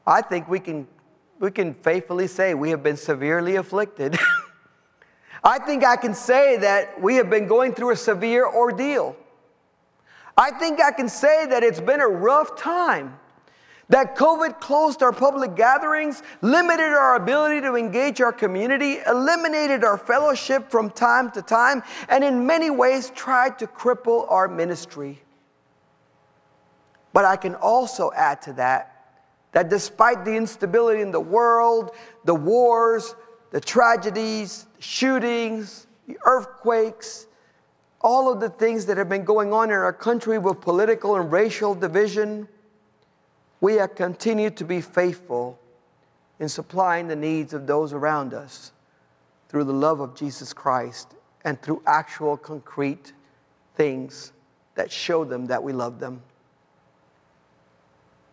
I 0.07 0.23
think 0.23 0.49
we 0.49 0.59
can, 0.59 0.87
we 1.39 1.51
can 1.51 1.75
faithfully 1.75 2.27
say 2.27 2.55
we 2.55 2.71
have 2.71 2.83
been 2.83 2.97
severely 2.97 3.57
afflicted. 3.57 4.19
I 5.45 5.59
think 5.59 5.85
I 5.85 5.97
can 5.97 6.15
say 6.15 6.57
that 6.59 7.01
we 7.01 7.17
have 7.17 7.29
been 7.29 7.47
going 7.47 7.75
through 7.75 7.91
a 7.91 7.97
severe 7.97 8.47
ordeal. 8.47 9.17
I 10.37 10.51
think 10.53 10.81
I 10.81 10.93
can 10.93 11.09
say 11.09 11.47
that 11.47 11.63
it's 11.63 11.81
been 11.81 12.01
a 12.01 12.09
rough 12.09 12.57
time. 12.57 13.19
That 13.89 14.17
COVID 14.17 14.61
closed 14.61 15.03
our 15.03 15.13
public 15.13 15.55
gatherings, 15.55 16.23
limited 16.41 16.89
our 16.89 17.17
ability 17.17 17.61
to 17.63 17.75
engage 17.75 18.21
our 18.21 18.33
community, 18.33 18.99
eliminated 19.07 19.85
our 19.85 19.99
fellowship 19.99 20.71
from 20.71 20.91
time 20.91 21.31
to 21.33 21.43
time, 21.43 21.83
and 22.09 22.25
in 22.25 22.47
many 22.47 22.71
ways 22.71 23.11
tried 23.11 23.59
to 23.59 23.67
cripple 23.67 24.31
our 24.31 24.49
ministry. 24.49 25.21
But 27.13 27.25
I 27.25 27.37
can 27.37 27.55
also 27.57 28.11
add 28.15 28.41
to 28.43 28.53
that 28.55 28.89
that 29.53 29.69
despite 29.69 30.25
the 30.25 30.35
instability 30.35 31.03
in 31.03 31.11
the 31.11 31.21
world, 31.21 31.91
the 32.25 32.35
wars, 32.35 33.15
the 33.51 33.61
tragedies, 33.61 34.67
the 34.77 34.83
shootings, 34.83 35.87
the 36.09 36.17
earthquakes, 36.25 37.27
all 38.01 38.33
of 38.33 38.41
the 38.41 38.49
things 38.49 38.87
that 38.87 38.97
have 38.97 39.09
been 39.09 39.25
going 39.25 39.53
on 39.53 39.69
in 39.69 39.77
our 39.77 39.93
country 39.93 40.39
with 40.39 40.61
political 40.61 41.17
and 41.17 41.31
racial 41.31 41.75
division, 41.75 42.49
we 43.63 43.75
have 43.77 43.95
continued 43.95 44.57
to 44.57 44.65
be 44.65 44.81
faithful 44.81 45.57
in 46.41 46.49
supplying 46.49 47.07
the 47.07 47.15
needs 47.15 47.55
of 47.55 47.65
those 47.65 47.93
around 47.93 48.35
us 48.35 48.73
through 49.49 49.63
the 49.63 49.73
love 49.73 50.01
of 50.01 50.17
Jesus 50.17 50.53
Christ 50.53 51.15
and 51.45 51.63
through 51.63 51.81
actual 51.87 52.37
concrete 52.37 53.13
things 53.77 54.33
that 54.75 54.91
show 54.91 55.25
them 55.25 55.47
that 55.47 55.63
we 55.63 55.73
love 55.73 56.01
them. 56.01 56.21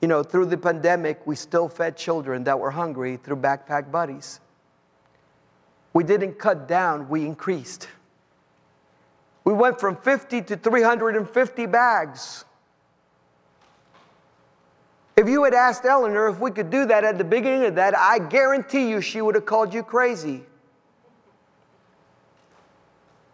You 0.01 0.07
know, 0.07 0.23
through 0.23 0.47
the 0.47 0.57
pandemic, 0.57 1.25
we 1.27 1.35
still 1.35 1.69
fed 1.69 1.95
children 1.95 2.43
that 2.45 2.59
were 2.59 2.71
hungry 2.71 3.17
through 3.17 3.35
Backpack 3.35 3.91
Buddies. 3.91 4.39
We 5.93 6.03
didn't 6.03 6.39
cut 6.39 6.67
down, 6.67 7.07
we 7.07 7.23
increased. 7.27 7.87
We 9.43 9.53
went 9.53 9.79
from 9.79 9.95
50 9.95 10.41
to 10.41 10.57
350 10.57 11.65
bags 11.67 12.45
If 15.19 15.27
you 15.27 15.43
had 15.43 15.53
asked 15.53 15.83
Eleanor 15.83 16.29
if 16.29 16.39
we 16.39 16.49
could 16.49 16.69
do 16.69 16.85
that 16.85 17.03
at 17.03 17.17
the 17.17 17.25
beginning 17.25 17.65
of 17.65 17.75
that, 17.75 17.93
I 17.97 18.19
guarantee 18.19 18.89
you 18.89 19.01
she 19.01 19.21
would 19.21 19.35
have 19.35 19.45
called 19.45 19.73
you 19.73 19.83
crazy. 19.83 20.45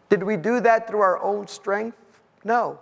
Did 0.10 0.24
we 0.24 0.36
do 0.36 0.60
that 0.62 0.88
through 0.88 1.02
our 1.02 1.22
own 1.22 1.48
strength? 1.48 2.00
No. 2.44 2.80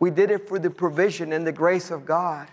We 0.00 0.10
did 0.10 0.30
it 0.30 0.48
for 0.48 0.58
the 0.58 0.70
provision 0.70 1.34
and 1.34 1.46
the 1.46 1.52
grace 1.52 1.90
of 1.90 2.06
God. 2.06 2.48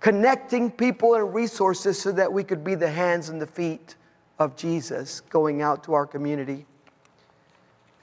Connecting 0.00 0.72
people 0.72 1.14
and 1.14 1.32
resources 1.32 1.96
so 1.96 2.10
that 2.10 2.32
we 2.32 2.42
could 2.42 2.64
be 2.64 2.74
the 2.74 2.90
hands 2.90 3.28
and 3.28 3.40
the 3.40 3.46
feet 3.46 3.94
of 4.40 4.56
Jesus 4.56 5.20
going 5.20 5.62
out 5.62 5.84
to 5.84 5.94
our 5.94 6.08
community. 6.08 6.66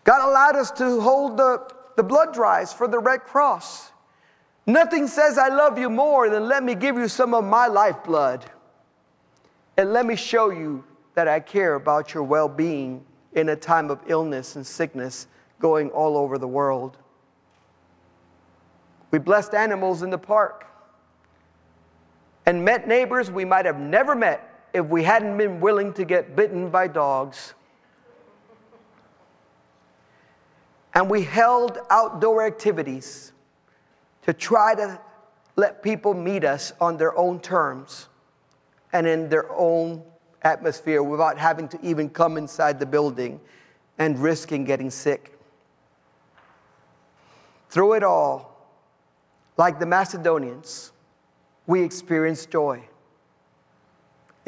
God 0.05 0.25
allowed 0.25 0.55
us 0.55 0.71
to 0.71 1.01
hold 1.01 1.35
the, 1.35 1.69
the 1.97 2.03
blood 2.03 2.33
drives 2.33 2.71
for 2.71 2.87
the 2.87 2.99
Red 2.99 3.25
Cross. 3.25 3.91
Nothing 4.69 5.07
says 5.07 5.39
I 5.39 5.47
love 5.47 5.79
you 5.79 5.89
more 5.89 6.29
than 6.29 6.47
let 6.47 6.63
me 6.63 6.75
give 6.75 6.95
you 6.95 7.07
some 7.07 7.33
of 7.33 7.43
my 7.43 7.65
lifeblood. 7.65 8.45
And 9.77 9.91
let 9.91 10.05
me 10.05 10.15
show 10.15 10.51
you 10.51 10.83
that 11.15 11.27
I 11.27 11.39
care 11.39 11.73
about 11.73 12.13
your 12.13 12.21
well 12.21 12.47
being 12.47 13.03
in 13.33 13.49
a 13.49 13.55
time 13.55 13.89
of 13.89 13.99
illness 14.05 14.57
and 14.57 14.67
sickness 14.67 15.25
going 15.59 15.89
all 15.89 16.15
over 16.15 16.37
the 16.37 16.47
world. 16.47 16.97
We 19.09 19.17
blessed 19.17 19.55
animals 19.55 20.03
in 20.03 20.11
the 20.11 20.19
park 20.19 20.67
and 22.45 22.63
met 22.63 22.87
neighbors 22.87 23.31
we 23.31 23.45
might 23.45 23.65
have 23.65 23.79
never 23.79 24.13
met 24.13 24.67
if 24.71 24.85
we 24.85 25.01
hadn't 25.01 25.35
been 25.35 25.59
willing 25.59 25.93
to 25.93 26.05
get 26.05 26.35
bitten 26.35 26.69
by 26.69 26.87
dogs. 26.87 27.55
And 30.93 31.09
we 31.09 31.23
held 31.23 31.79
outdoor 31.89 32.45
activities 32.45 33.31
to 34.29 34.33
try 34.33 34.75
to 34.75 35.01
let 35.55 35.81
people 35.81 36.13
meet 36.13 36.43
us 36.43 36.71
on 36.79 36.97
their 36.97 37.17
own 37.17 37.39
terms 37.39 38.09
and 38.93 39.07
in 39.07 39.27
their 39.27 39.51
own 39.51 40.03
atmosphere 40.43 41.01
without 41.01 41.35
having 41.35 41.67
to 41.67 41.79
even 41.81 42.07
come 42.07 42.37
inside 42.37 42.79
the 42.79 42.85
building 42.85 43.39
and 43.97 44.19
risking 44.19 44.65
getting 44.65 44.91
sick. 44.91 45.35
Through 47.71 47.93
it 47.93 48.03
all, 48.03 48.69
like 49.57 49.79
the 49.79 49.87
Macedonians, 49.87 50.91
we 51.65 51.81
experienced 51.81 52.51
joy. 52.51 52.83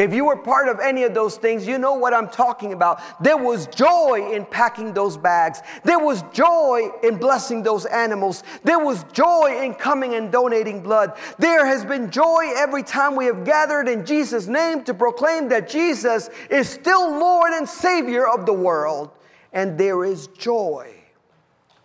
If 0.02 0.16
you 0.16 0.26
were 0.26 0.36
part 0.36 0.68
of 0.68 0.80
any 0.80 1.04
of 1.04 1.14
those 1.14 1.38
things, 1.38 1.68
you 1.68 1.78
know 1.78 1.94
what 1.94 2.12
I'm 2.12 2.28
talking 2.28 2.74
about. 2.74 3.00
There 3.22 3.38
was 3.38 3.68
joy 3.68 4.32
in 4.34 4.46
packing 4.46 4.94
those 4.94 5.16
bags. 5.16 5.62
There 5.84 6.00
was 6.00 6.24
joy 6.34 6.90
in 7.04 7.18
blessing 7.18 7.62
those 7.62 7.86
animals. 7.86 8.44
There 8.64 8.80
was 8.80 9.04
joy 9.14 9.62
in 9.62 9.76
coming 9.76 10.16
and 10.16 10.32
donating 10.32 10.82
blood. 10.82 11.16
There 11.38 11.68
has 11.68 11.86
been 11.86 12.10
joy 12.10 12.52
every 12.56 12.82
time 12.82 13.16
we 13.16 13.26
have 13.26 13.46
gathered 13.46 13.88
in 13.88 14.04
Jesus' 14.04 14.48
name 14.48 14.84
to 14.86 14.96
proclaim 14.96 15.50
that 15.50 15.70
Jesus 15.70 16.32
is 16.50 16.68
still 16.68 17.08
Lord 17.20 17.52
and 17.54 17.70
Savior 17.70 18.28
of 18.28 18.48
the 18.48 18.54
world. 18.54 19.12
And 19.54 19.78
there 19.78 20.04
is 20.04 20.26
joy 20.30 20.96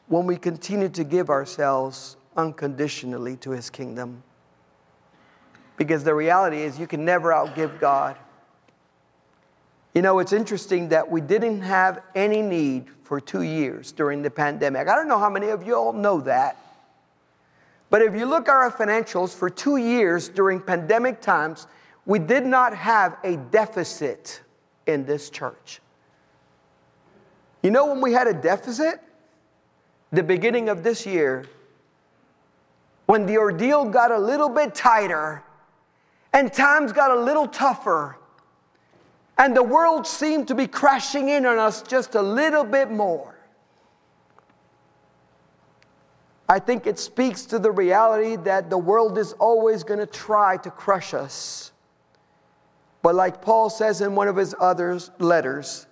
when 0.07 0.25
we 0.25 0.39
continue 0.39 0.89
to 0.89 1.05
give 1.05 1.29
ourselves 1.29 2.17
unconditionally 2.35 3.37
to 3.37 3.51
His 3.51 3.69
kingdom. 3.69 4.23
Because 5.77 6.05
the 6.05 6.15
reality 6.15 6.63
is, 6.63 6.79
you 6.79 6.87
can 6.87 7.05
never 7.05 7.31
outgive 7.31 7.79
God. 7.81 8.17
You 9.95 10.03
know, 10.03 10.19
it's 10.19 10.33
interesting 10.33 10.91
that 10.91 11.11
we 11.11 11.21
didn't 11.21 11.63
have 11.63 12.03
any 12.15 12.43
need 12.43 12.87
for 13.03 13.21
two 13.21 13.43
years 13.43 13.93
during 13.93 14.21
the 14.21 14.31
pandemic. 14.31 14.89
I 14.89 14.95
don't 14.95 15.09
know 15.09 15.19
how 15.19 15.31
many 15.31 15.49
of 15.49 15.67
you 15.67 15.75
all 15.75 15.93
know 15.93 16.21
that. 16.23 16.57
But 17.89 18.03
if 18.03 18.15
you 18.15 18.27
look 18.27 18.49
at 18.49 18.55
our 18.55 18.71
financials 18.71 19.35
for 19.35 19.49
two 19.49 19.77
years 19.77 20.29
during 20.29 20.61
pandemic 20.61 21.21
times, 21.21 21.67
we 22.05 22.19
did 22.19 22.45
not 22.45 22.75
have 22.75 23.17
a 23.25 23.37
deficit 23.37 24.43
in 24.87 25.05
this 25.07 25.31
church. 25.31 25.81
You 27.63 27.71
know 27.71 27.87
when 27.87 28.01
we 28.01 28.13
had 28.13 28.27
a 28.27 28.35
deficit? 28.35 29.01
The 30.13 30.23
beginning 30.23 30.69
of 30.69 30.83
this 30.83 31.07
year, 31.07 31.47
when 33.07 33.27
the 33.27 33.39
ordeal 33.39 33.85
got 33.87 34.11
a 34.11 34.19
little 34.19 34.49
bit 34.49 34.75
tighter 34.75 35.43
and 36.37 36.53
times 36.53 36.93
got 36.93 37.11
a 37.11 37.19
little 37.19 37.49
tougher, 37.49 38.19
and 39.39 39.57
the 39.57 39.63
world 39.63 40.07
seemed 40.07 40.47
to 40.49 40.55
be 40.55 40.67
crashing 40.67 41.31
in 41.31 41.47
on 41.47 41.59
us 41.59 41.81
just 41.81 42.15
a 42.15 42.21
little 42.21 42.63
bit 42.63 42.91
more. 42.91 43.35
I 46.47 46.59
think 46.59 46.87
it 46.87 46.99
speaks 46.99 47.47
to 47.47 47.59
the 47.59 47.71
reality 47.71 48.37
that 48.45 48.69
the 48.69 48.77
world 48.77 49.17
is 49.17 49.33
always 49.33 49.83
going 49.83 49.99
to 49.99 50.07
try 50.07 50.59
to 50.59 50.71
crush 50.71 51.15
us. 51.15 51.73
But 53.01 53.15
like 53.15 53.41
Paul 53.41 53.71
says 53.71 54.03
in 54.03 54.15
one 54.15 54.29
of 54.29 54.37
his 54.37 54.55
other 54.61 54.99
letters, 55.19 55.87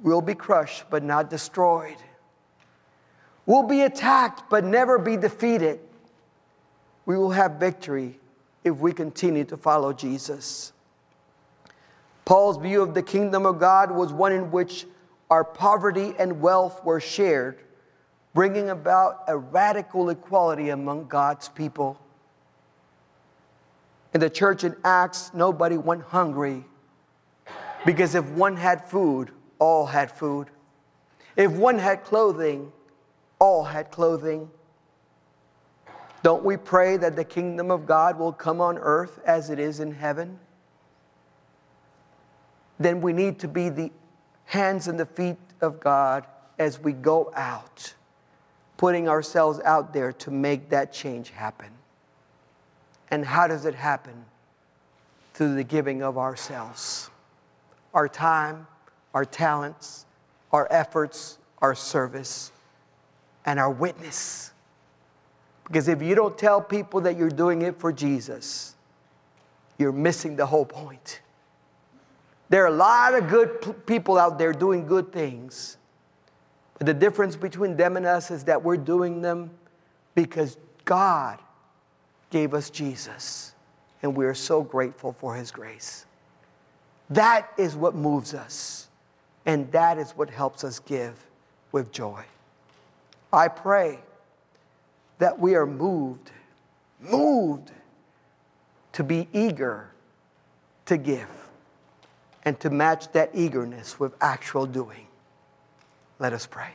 we'll 0.00 0.22
be 0.22 0.34
crushed 0.34 0.86
but 0.90 1.04
not 1.04 1.30
destroyed. 1.30 1.98
We'll 3.46 3.62
be 3.62 3.82
attacked 3.82 4.50
but 4.50 4.64
never 4.64 4.98
be 4.98 5.16
defeated. 5.16 5.78
We 7.06 7.16
will 7.16 7.30
have 7.30 7.60
victory 7.60 8.18
if 8.64 8.76
we 8.76 8.92
continue 8.92 9.44
to 9.44 9.56
follow 9.56 9.92
Jesus. 9.92 10.72
Paul's 12.24 12.56
view 12.56 12.82
of 12.82 12.94
the 12.94 13.02
kingdom 13.02 13.46
of 13.46 13.58
God 13.58 13.90
was 13.90 14.12
one 14.12 14.32
in 14.32 14.50
which 14.50 14.86
our 15.30 15.44
poverty 15.44 16.14
and 16.18 16.40
wealth 16.40 16.84
were 16.84 17.00
shared, 17.00 17.58
bringing 18.34 18.70
about 18.70 19.24
a 19.28 19.36
radical 19.36 20.10
equality 20.10 20.68
among 20.68 21.08
God's 21.08 21.48
people. 21.48 21.98
In 24.14 24.20
the 24.20 24.30
church 24.30 24.62
in 24.62 24.76
Acts, 24.84 25.32
nobody 25.34 25.76
went 25.76 26.02
hungry 26.02 26.64
because 27.84 28.14
if 28.14 28.24
one 28.30 28.56
had 28.56 28.88
food, 28.88 29.30
all 29.58 29.86
had 29.86 30.10
food. 30.10 30.48
If 31.36 31.50
one 31.52 31.78
had 31.78 32.04
clothing, 32.04 32.72
all 33.38 33.64
had 33.64 33.90
clothing. 33.90 34.50
Don't 36.22 36.44
we 36.44 36.56
pray 36.56 36.96
that 36.96 37.16
the 37.16 37.24
kingdom 37.24 37.70
of 37.70 37.86
God 37.86 38.18
will 38.18 38.32
come 38.32 38.60
on 38.60 38.78
earth 38.78 39.18
as 39.24 39.50
it 39.50 39.58
is 39.58 39.80
in 39.80 39.92
heaven? 39.92 40.38
Then 42.78 43.00
we 43.00 43.12
need 43.12 43.40
to 43.40 43.48
be 43.48 43.68
the 43.68 43.90
hands 44.44 44.88
and 44.88 44.98
the 44.98 45.06
feet 45.06 45.36
of 45.60 45.80
God 45.80 46.26
as 46.58 46.78
we 46.78 46.92
go 46.92 47.32
out, 47.34 47.94
putting 48.76 49.08
ourselves 49.08 49.60
out 49.64 49.92
there 49.92 50.12
to 50.12 50.30
make 50.30 50.68
that 50.70 50.92
change 50.92 51.30
happen. 51.30 51.70
And 53.10 53.24
how 53.24 53.46
does 53.46 53.66
it 53.66 53.74
happen? 53.74 54.24
Through 55.34 55.54
the 55.54 55.64
giving 55.64 56.02
of 56.02 56.18
ourselves, 56.18 57.10
our 57.94 58.08
time, 58.08 58.66
our 59.14 59.24
talents, 59.24 60.06
our 60.52 60.68
efforts, 60.70 61.38
our 61.58 61.74
service, 61.74 62.52
and 63.46 63.58
our 63.58 63.70
witness. 63.70 64.52
Because 65.66 65.88
if 65.88 66.02
you 66.02 66.14
don't 66.14 66.36
tell 66.36 66.60
people 66.60 67.00
that 67.02 67.16
you're 67.16 67.30
doing 67.30 67.62
it 67.62 67.78
for 67.78 67.92
Jesus, 67.92 68.74
you're 69.78 69.92
missing 69.92 70.36
the 70.36 70.46
whole 70.46 70.64
point. 70.64 71.20
There 72.48 72.64
are 72.64 72.68
a 72.68 72.76
lot 72.76 73.14
of 73.14 73.28
good 73.28 73.86
people 73.86 74.18
out 74.18 74.38
there 74.38 74.52
doing 74.52 74.86
good 74.86 75.12
things. 75.12 75.78
But 76.76 76.86
the 76.86 76.94
difference 76.94 77.36
between 77.36 77.76
them 77.76 77.96
and 77.96 78.04
us 78.04 78.30
is 78.30 78.44
that 78.44 78.62
we're 78.62 78.76
doing 78.76 79.22
them 79.22 79.50
because 80.14 80.58
God 80.84 81.38
gave 82.30 82.54
us 82.54 82.70
Jesus. 82.70 83.54
And 84.02 84.16
we 84.16 84.26
are 84.26 84.34
so 84.34 84.62
grateful 84.62 85.12
for 85.12 85.34
his 85.34 85.50
grace. 85.50 86.06
That 87.08 87.50
is 87.56 87.76
what 87.76 87.94
moves 87.94 88.34
us. 88.34 88.88
And 89.46 89.70
that 89.72 89.98
is 89.98 90.12
what 90.12 90.28
helps 90.28 90.64
us 90.64 90.78
give 90.78 91.14
with 91.72 91.92
joy. 91.92 92.24
I 93.32 93.48
pray 93.48 93.98
that 95.18 95.38
we 95.38 95.54
are 95.54 95.66
moved, 95.66 96.30
moved 97.00 97.70
to 98.92 99.04
be 99.04 99.28
eager 99.32 99.90
to 100.86 100.96
give 100.96 101.28
and 102.44 102.58
to 102.60 102.70
match 102.70 103.10
that 103.12 103.30
eagerness 103.34 104.00
with 104.00 104.14
actual 104.20 104.66
doing. 104.66 105.06
Let 106.18 106.32
us 106.32 106.46
pray. 106.46 106.70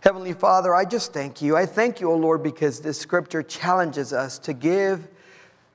Heavenly 0.00 0.34
Father, 0.34 0.74
I 0.74 0.84
just 0.84 1.12
thank 1.12 1.42
you. 1.42 1.56
I 1.56 1.66
thank 1.66 2.00
you, 2.00 2.10
O 2.10 2.16
Lord, 2.16 2.42
because 2.42 2.80
this 2.80 2.98
scripture 2.98 3.42
challenges 3.42 4.12
us 4.12 4.38
to 4.40 4.52
give 4.52 5.08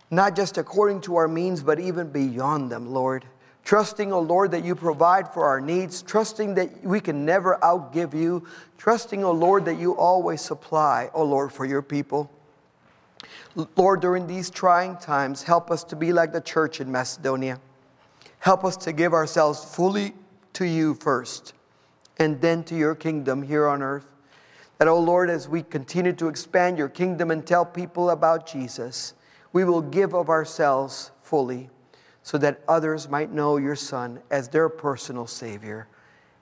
not 0.10 0.36
just 0.36 0.58
according 0.58 1.01
to 1.01 1.15
our 1.15 1.27
means, 1.27 1.63
but 1.63 1.80
even 1.80 2.10
beyond 2.10 2.71
them, 2.71 2.93
Lord 2.93 3.25
trusting, 3.63 4.12
O 4.12 4.17
oh 4.17 4.21
Lord, 4.21 4.52
that 4.52 4.65
you 4.65 4.76
provide 4.76 5.34
for 5.34 5.45
our 5.45 5.62
needs, 5.62 6.02
trusting 6.02 6.56
that 6.56 6.84
we 6.84 7.00
can 7.00 7.26
never 7.26 7.58
outgive 7.62 8.13
you, 8.13 8.45
trusting, 8.78 9.24
O 9.24 9.28
oh 9.28 9.32
Lord, 9.32 9.65
that 9.65 9.78
you 9.78 9.95
always 9.95 10.41
supply, 10.41 11.10
O 11.13 11.21
oh 11.21 11.26
Lord, 11.26 11.52
for 11.54 11.65
your 11.65 11.82
people. 11.82 12.30
Lord, 13.76 14.02
during 14.02 14.28
these 14.28 14.50
trying 14.50 14.97
times, 14.97 15.43
help 15.43 15.71
us 15.71 15.84
to 15.86 15.95
be 15.95 16.13
like 16.13 16.32
the 16.32 16.41
church 16.41 16.80
in 16.82 16.91
Macedonia. 16.91 17.60
Help 18.39 18.63
us 18.63 18.78
to 18.78 18.93
give 18.93 19.13
ourselves 19.13 19.63
fully 19.63 20.13
to 20.54 20.65
you 20.65 20.95
first, 20.95 21.54
and 22.17 22.41
then 22.41 22.63
to 22.63 22.76
your 22.76 22.95
kingdom 22.95 23.43
here 23.43 23.67
on 23.67 23.82
earth. 23.82 24.08
That, 24.80 24.88
oh 24.88 25.00
Lord, 25.00 25.30
as 25.30 25.47
we 25.47 25.62
continue 25.63 26.13
to 26.13 26.28
expand 26.28 26.78
your 26.78 26.89
kingdom 26.89 27.30
and 27.30 27.45
tell 27.45 27.65
people 27.65 28.10
about 28.10 28.47
Jesus, 28.47 29.13
we 29.54 29.63
will 29.63 29.82
give 29.82 30.15
of 30.15 30.30
ourselves 30.30 31.12
fully 31.21 31.69
so 32.23 32.38
that 32.38 32.62
others 32.67 33.10
might 33.10 33.31
know 33.31 33.57
your 33.57 33.75
Son 33.75 34.21
as 34.29 34.47
their 34.47 34.69
personal 34.69 35.27
Savior 35.27 35.88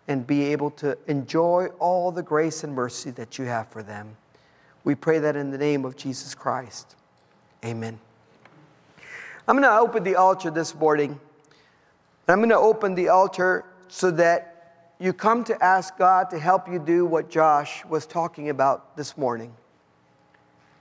and 0.07 0.25
be 0.25 0.45
able 0.45 0.71
to 0.71 0.97
enjoy 1.07 1.67
all 1.79 2.11
the 2.11 2.23
grace 2.23 2.63
and 2.63 2.73
mercy 2.73 3.11
that 3.11 3.37
you 3.37 3.45
have 3.45 3.67
for 3.69 3.83
them. 3.83 4.17
We 4.83 4.95
pray 4.95 5.19
that 5.19 5.35
in 5.35 5.51
the 5.51 5.57
name 5.57 5.85
of 5.85 5.95
Jesus 5.95 6.33
Christ. 6.33 6.95
Amen. 7.63 7.99
I'm 9.47 9.55
going 9.55 9.63
to 9.63 9.79
open 9.79 10.03
the 10.03 10.15
altar 10.15 10.51
this 10.51 10.75
morning. 10.75 11.19
I'm 12.27 12.39
going 12.39 12.49
to 12.49 12.57
open 12.57 12.95
the 12.95 13.09
altar 13.09 13.65
so 13.87 14.11
that 14.11 14.93
you 14.99 15.13
come 15.13 15.43
to 15.45 15.63
ask 15.63 15.97
God 15.97 16.29
to 16.31 16.39
help 16.39 16.67
you 16.67 16.77
do 16.77 17.05
what 17.05 17.29
Josh 17.29 17.85
was 17.85 18.05
talking 18.05 18.49
about 18.49 18.97
this 18.97 19.17
morning, 19.17 19.53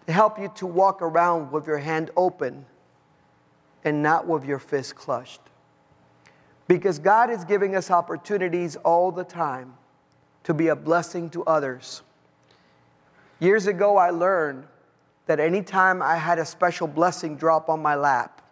to 0.06 0.12
help 0.12 0.38
you 0.38 0.50
to 0.56 0.66
walk 0.66 1.02
around 1.02 1.52
with 1.52 1.66
your 1.66 1.78
hand 1.78 2.10
open 2.16 2.66
and 3.84 4.02
not 4.02 4.26
with 4.26 4.44
your 4.44 4.58
fist 4.58 4.96
clutched. 4.96 5.40
Because 6.66 6.98
God 6.98 7.30
is 7.30 7.44
giving 7.44 7.74
us 7.74 7.90
opportunities 7.90 8.76
all 8.76 9.10
the 9.10 9.24
time 9.24 9.74
to 10.44 10.52
be 10.54 10.68
a 10.68 10.76
blessing 10.76 11.30
to 11.30 11.44
others. 11.44 12.02
Years 13.40 13.66
ago, 13.66 13.96
I 13.96 14.10
learned 14.10 14.66
that 15.26 15.40
anytime 15.40 16.02
I 16.02 16.16
had 16.16 16.38
a 16.38 16.44
special 16.44 16.86
blessing 16.86 17.36
drop 17.36 17.68
on 17.68 17.80
my 17.80 17.94
lap, 17.94 18.42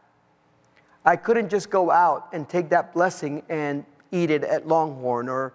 I 1.04 1.16
couldn't 1.16 1.48
just 1.48 1.70
go 1.70 1.90
out 1.90 2.28
and 2.32 2.48
take 2.48 2.68
that 2.70 2.92
blessing 2.92 3.42
and 3.48 3.84
eat 4.12 4.30
it 4.30 4.44
at 4.44 4.66
Longhorn 4.66 5.28
or 5.28 5.52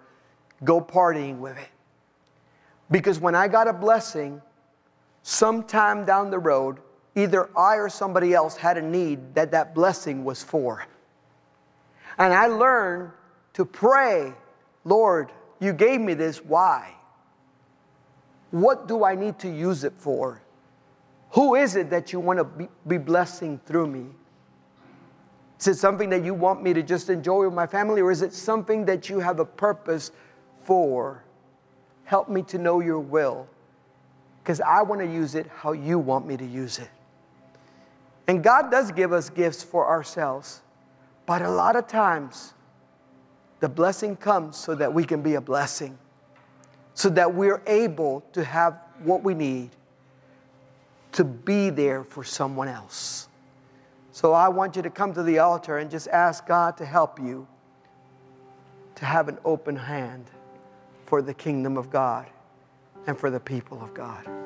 go 0.64 0.80
partying 0.80 1.38
with 1.38 1.56
it. 1.56 1.68
Because 2.90 3.18
when 3.20 3.34
I 3.34 3.48
got 3.48 3.68
a 3.68 3.72
blessing, 3.72 4.42
sometime 5.22 6.04
down 6.04 6.30
the 6.30 6.38
road, 6.38 6.78
either 7.14 7.50
I 7.56 7.76
or 7.76 7.88
somebody 7.88 8.34
else 8.34 8.56
had 8.56 8.78
a 8.78 8.82
need 8.82 9.34
that 9.34 9.50
that 9.50 9.74
blessing 9.74 10.24
was 10.24 10.42
for. 10.42 10.86
And 12.18 12.32
I 12.32 12.46
learned 12.46 13.12
to 13.54 13.64
pray, 13.64 14.32
Lord, 14.84 15.32
you 15.60 15.72
gave 15.72 16.00
me 16.00 16.14
this, 16.14 16.44
why? 16.44 16.94
What 18.50 18.88
do 18.88 19.04
I 19.04 19.14
need 19.14 19.38
to 19.40 19.48
use 19.48 19.84
it 19.84 19.94
for? 19.96 20.42
Who 21.30 21.54
is 21.54 21.76
it 21.76 21.90
that 21.90 22.12
you 22.12 22.20
want 22.20 22.38
to 22.38 22.68
be, 22.86 22.98
blessing 22.98 23.60
through 23.64 23.86
me? 23.86 24.06
Is 25.58 25.68
it 25.68 25.76
something 25.76 26.10
that 26.10 26.24
you 26.24 26.34
want 26.34 26.62
me 26.62 26.74
to 26.74 26.82
just 26.82 27.08
enjoy 27.08 27.44
with 27.44 27.54
my 27.54 27.66
family, 27.66 28.02
or 28.02 28.10
is 28.10 28.20
it 28.20 28.34
something 28.34 28.84
that 28.86 29.08
you 29.08 29.20
have 29.20 29.38
a 29.38 29.44
purpose 29.44 30.10
for? 30.64 31.24
Help 32.04 32.28
me 32.28 32.42
to 32.42 32.58
know 32.58 32.80
your 32.80 32.98
will, 32.98 33.46
because 34.42 34.60
I 34.60 34.82
want 34.82 35.00
to 35.00 35.06
use 35.06 35.34
it 35.34 35.46
how 35.46 35.72
you 35.72 35.98
want 35.98 36.26
me 36.26 36.36
to 36.36 36.44
use 36.44 36.78
it. 36.78 36.90
And 38.28 38.42
God 38.42 38.70
does 38.70 38.90
give 38.90 39.12
us 39.12 39.30
gifts 39.30 39.62
for 39.62 39.88
ourselves, 39.88 40.62
but 41.26 41.42
a 41.42 41.50
lot 41.50 41.76
of 41.76 41.86
times 41.86 42.54
the 43.60 43.68
blessing 43.68 44.16
comes 44.16 44.56
so 44.56 44.74
that 44.74 44.92
we 44.92 45.04
can 45.04 45.22
be 45.22 45.34
a 45.34 45.40
blessing, 45.40 45.98
so 46.94 47.08
that 47.10 47.34
we're 47.34 47.62
able 47.66 48.22
to 48.32 48.44
have 48.44 48.78
what 49.02 49.22
we 49.22 49.34
need 49.34 49.70
to 51.12 51.24
be 51.24 51.70
there 51.70 52.04
for 52.04 52.24
someone 52.24 52.68
else. 52.68 53.28
So 54.12 54.32
I 54.32 54.48
want 54.48 54.76
you 54.76 54.82
to 54.82 54.90
come 54.90 55.14
to 55.14 55.22
the 55.22 55.38
altar 55.38 55.78
and 55.78 55.90
just 55.90 56.08
ask 56.08 56.46
God 56.46 56.76
to 56.78 56.84
help 56.84 57.18
you 57.18 57.46
to 58.96 59.04
have 59.04 59.28
an 59.28 59.38
open 59.44 59.76
hand 59.76 60.26
for 61.06 61.22
the 61.22 61.34
kingdom 61.34 61.76
of 61.76 61.90
God 61.90 62.26
and 63.06 63.18
for 63.18 63.30
the 63.30 63.40
people 63.40 63.82
of 63.82 63.94
God. 63.94 64.41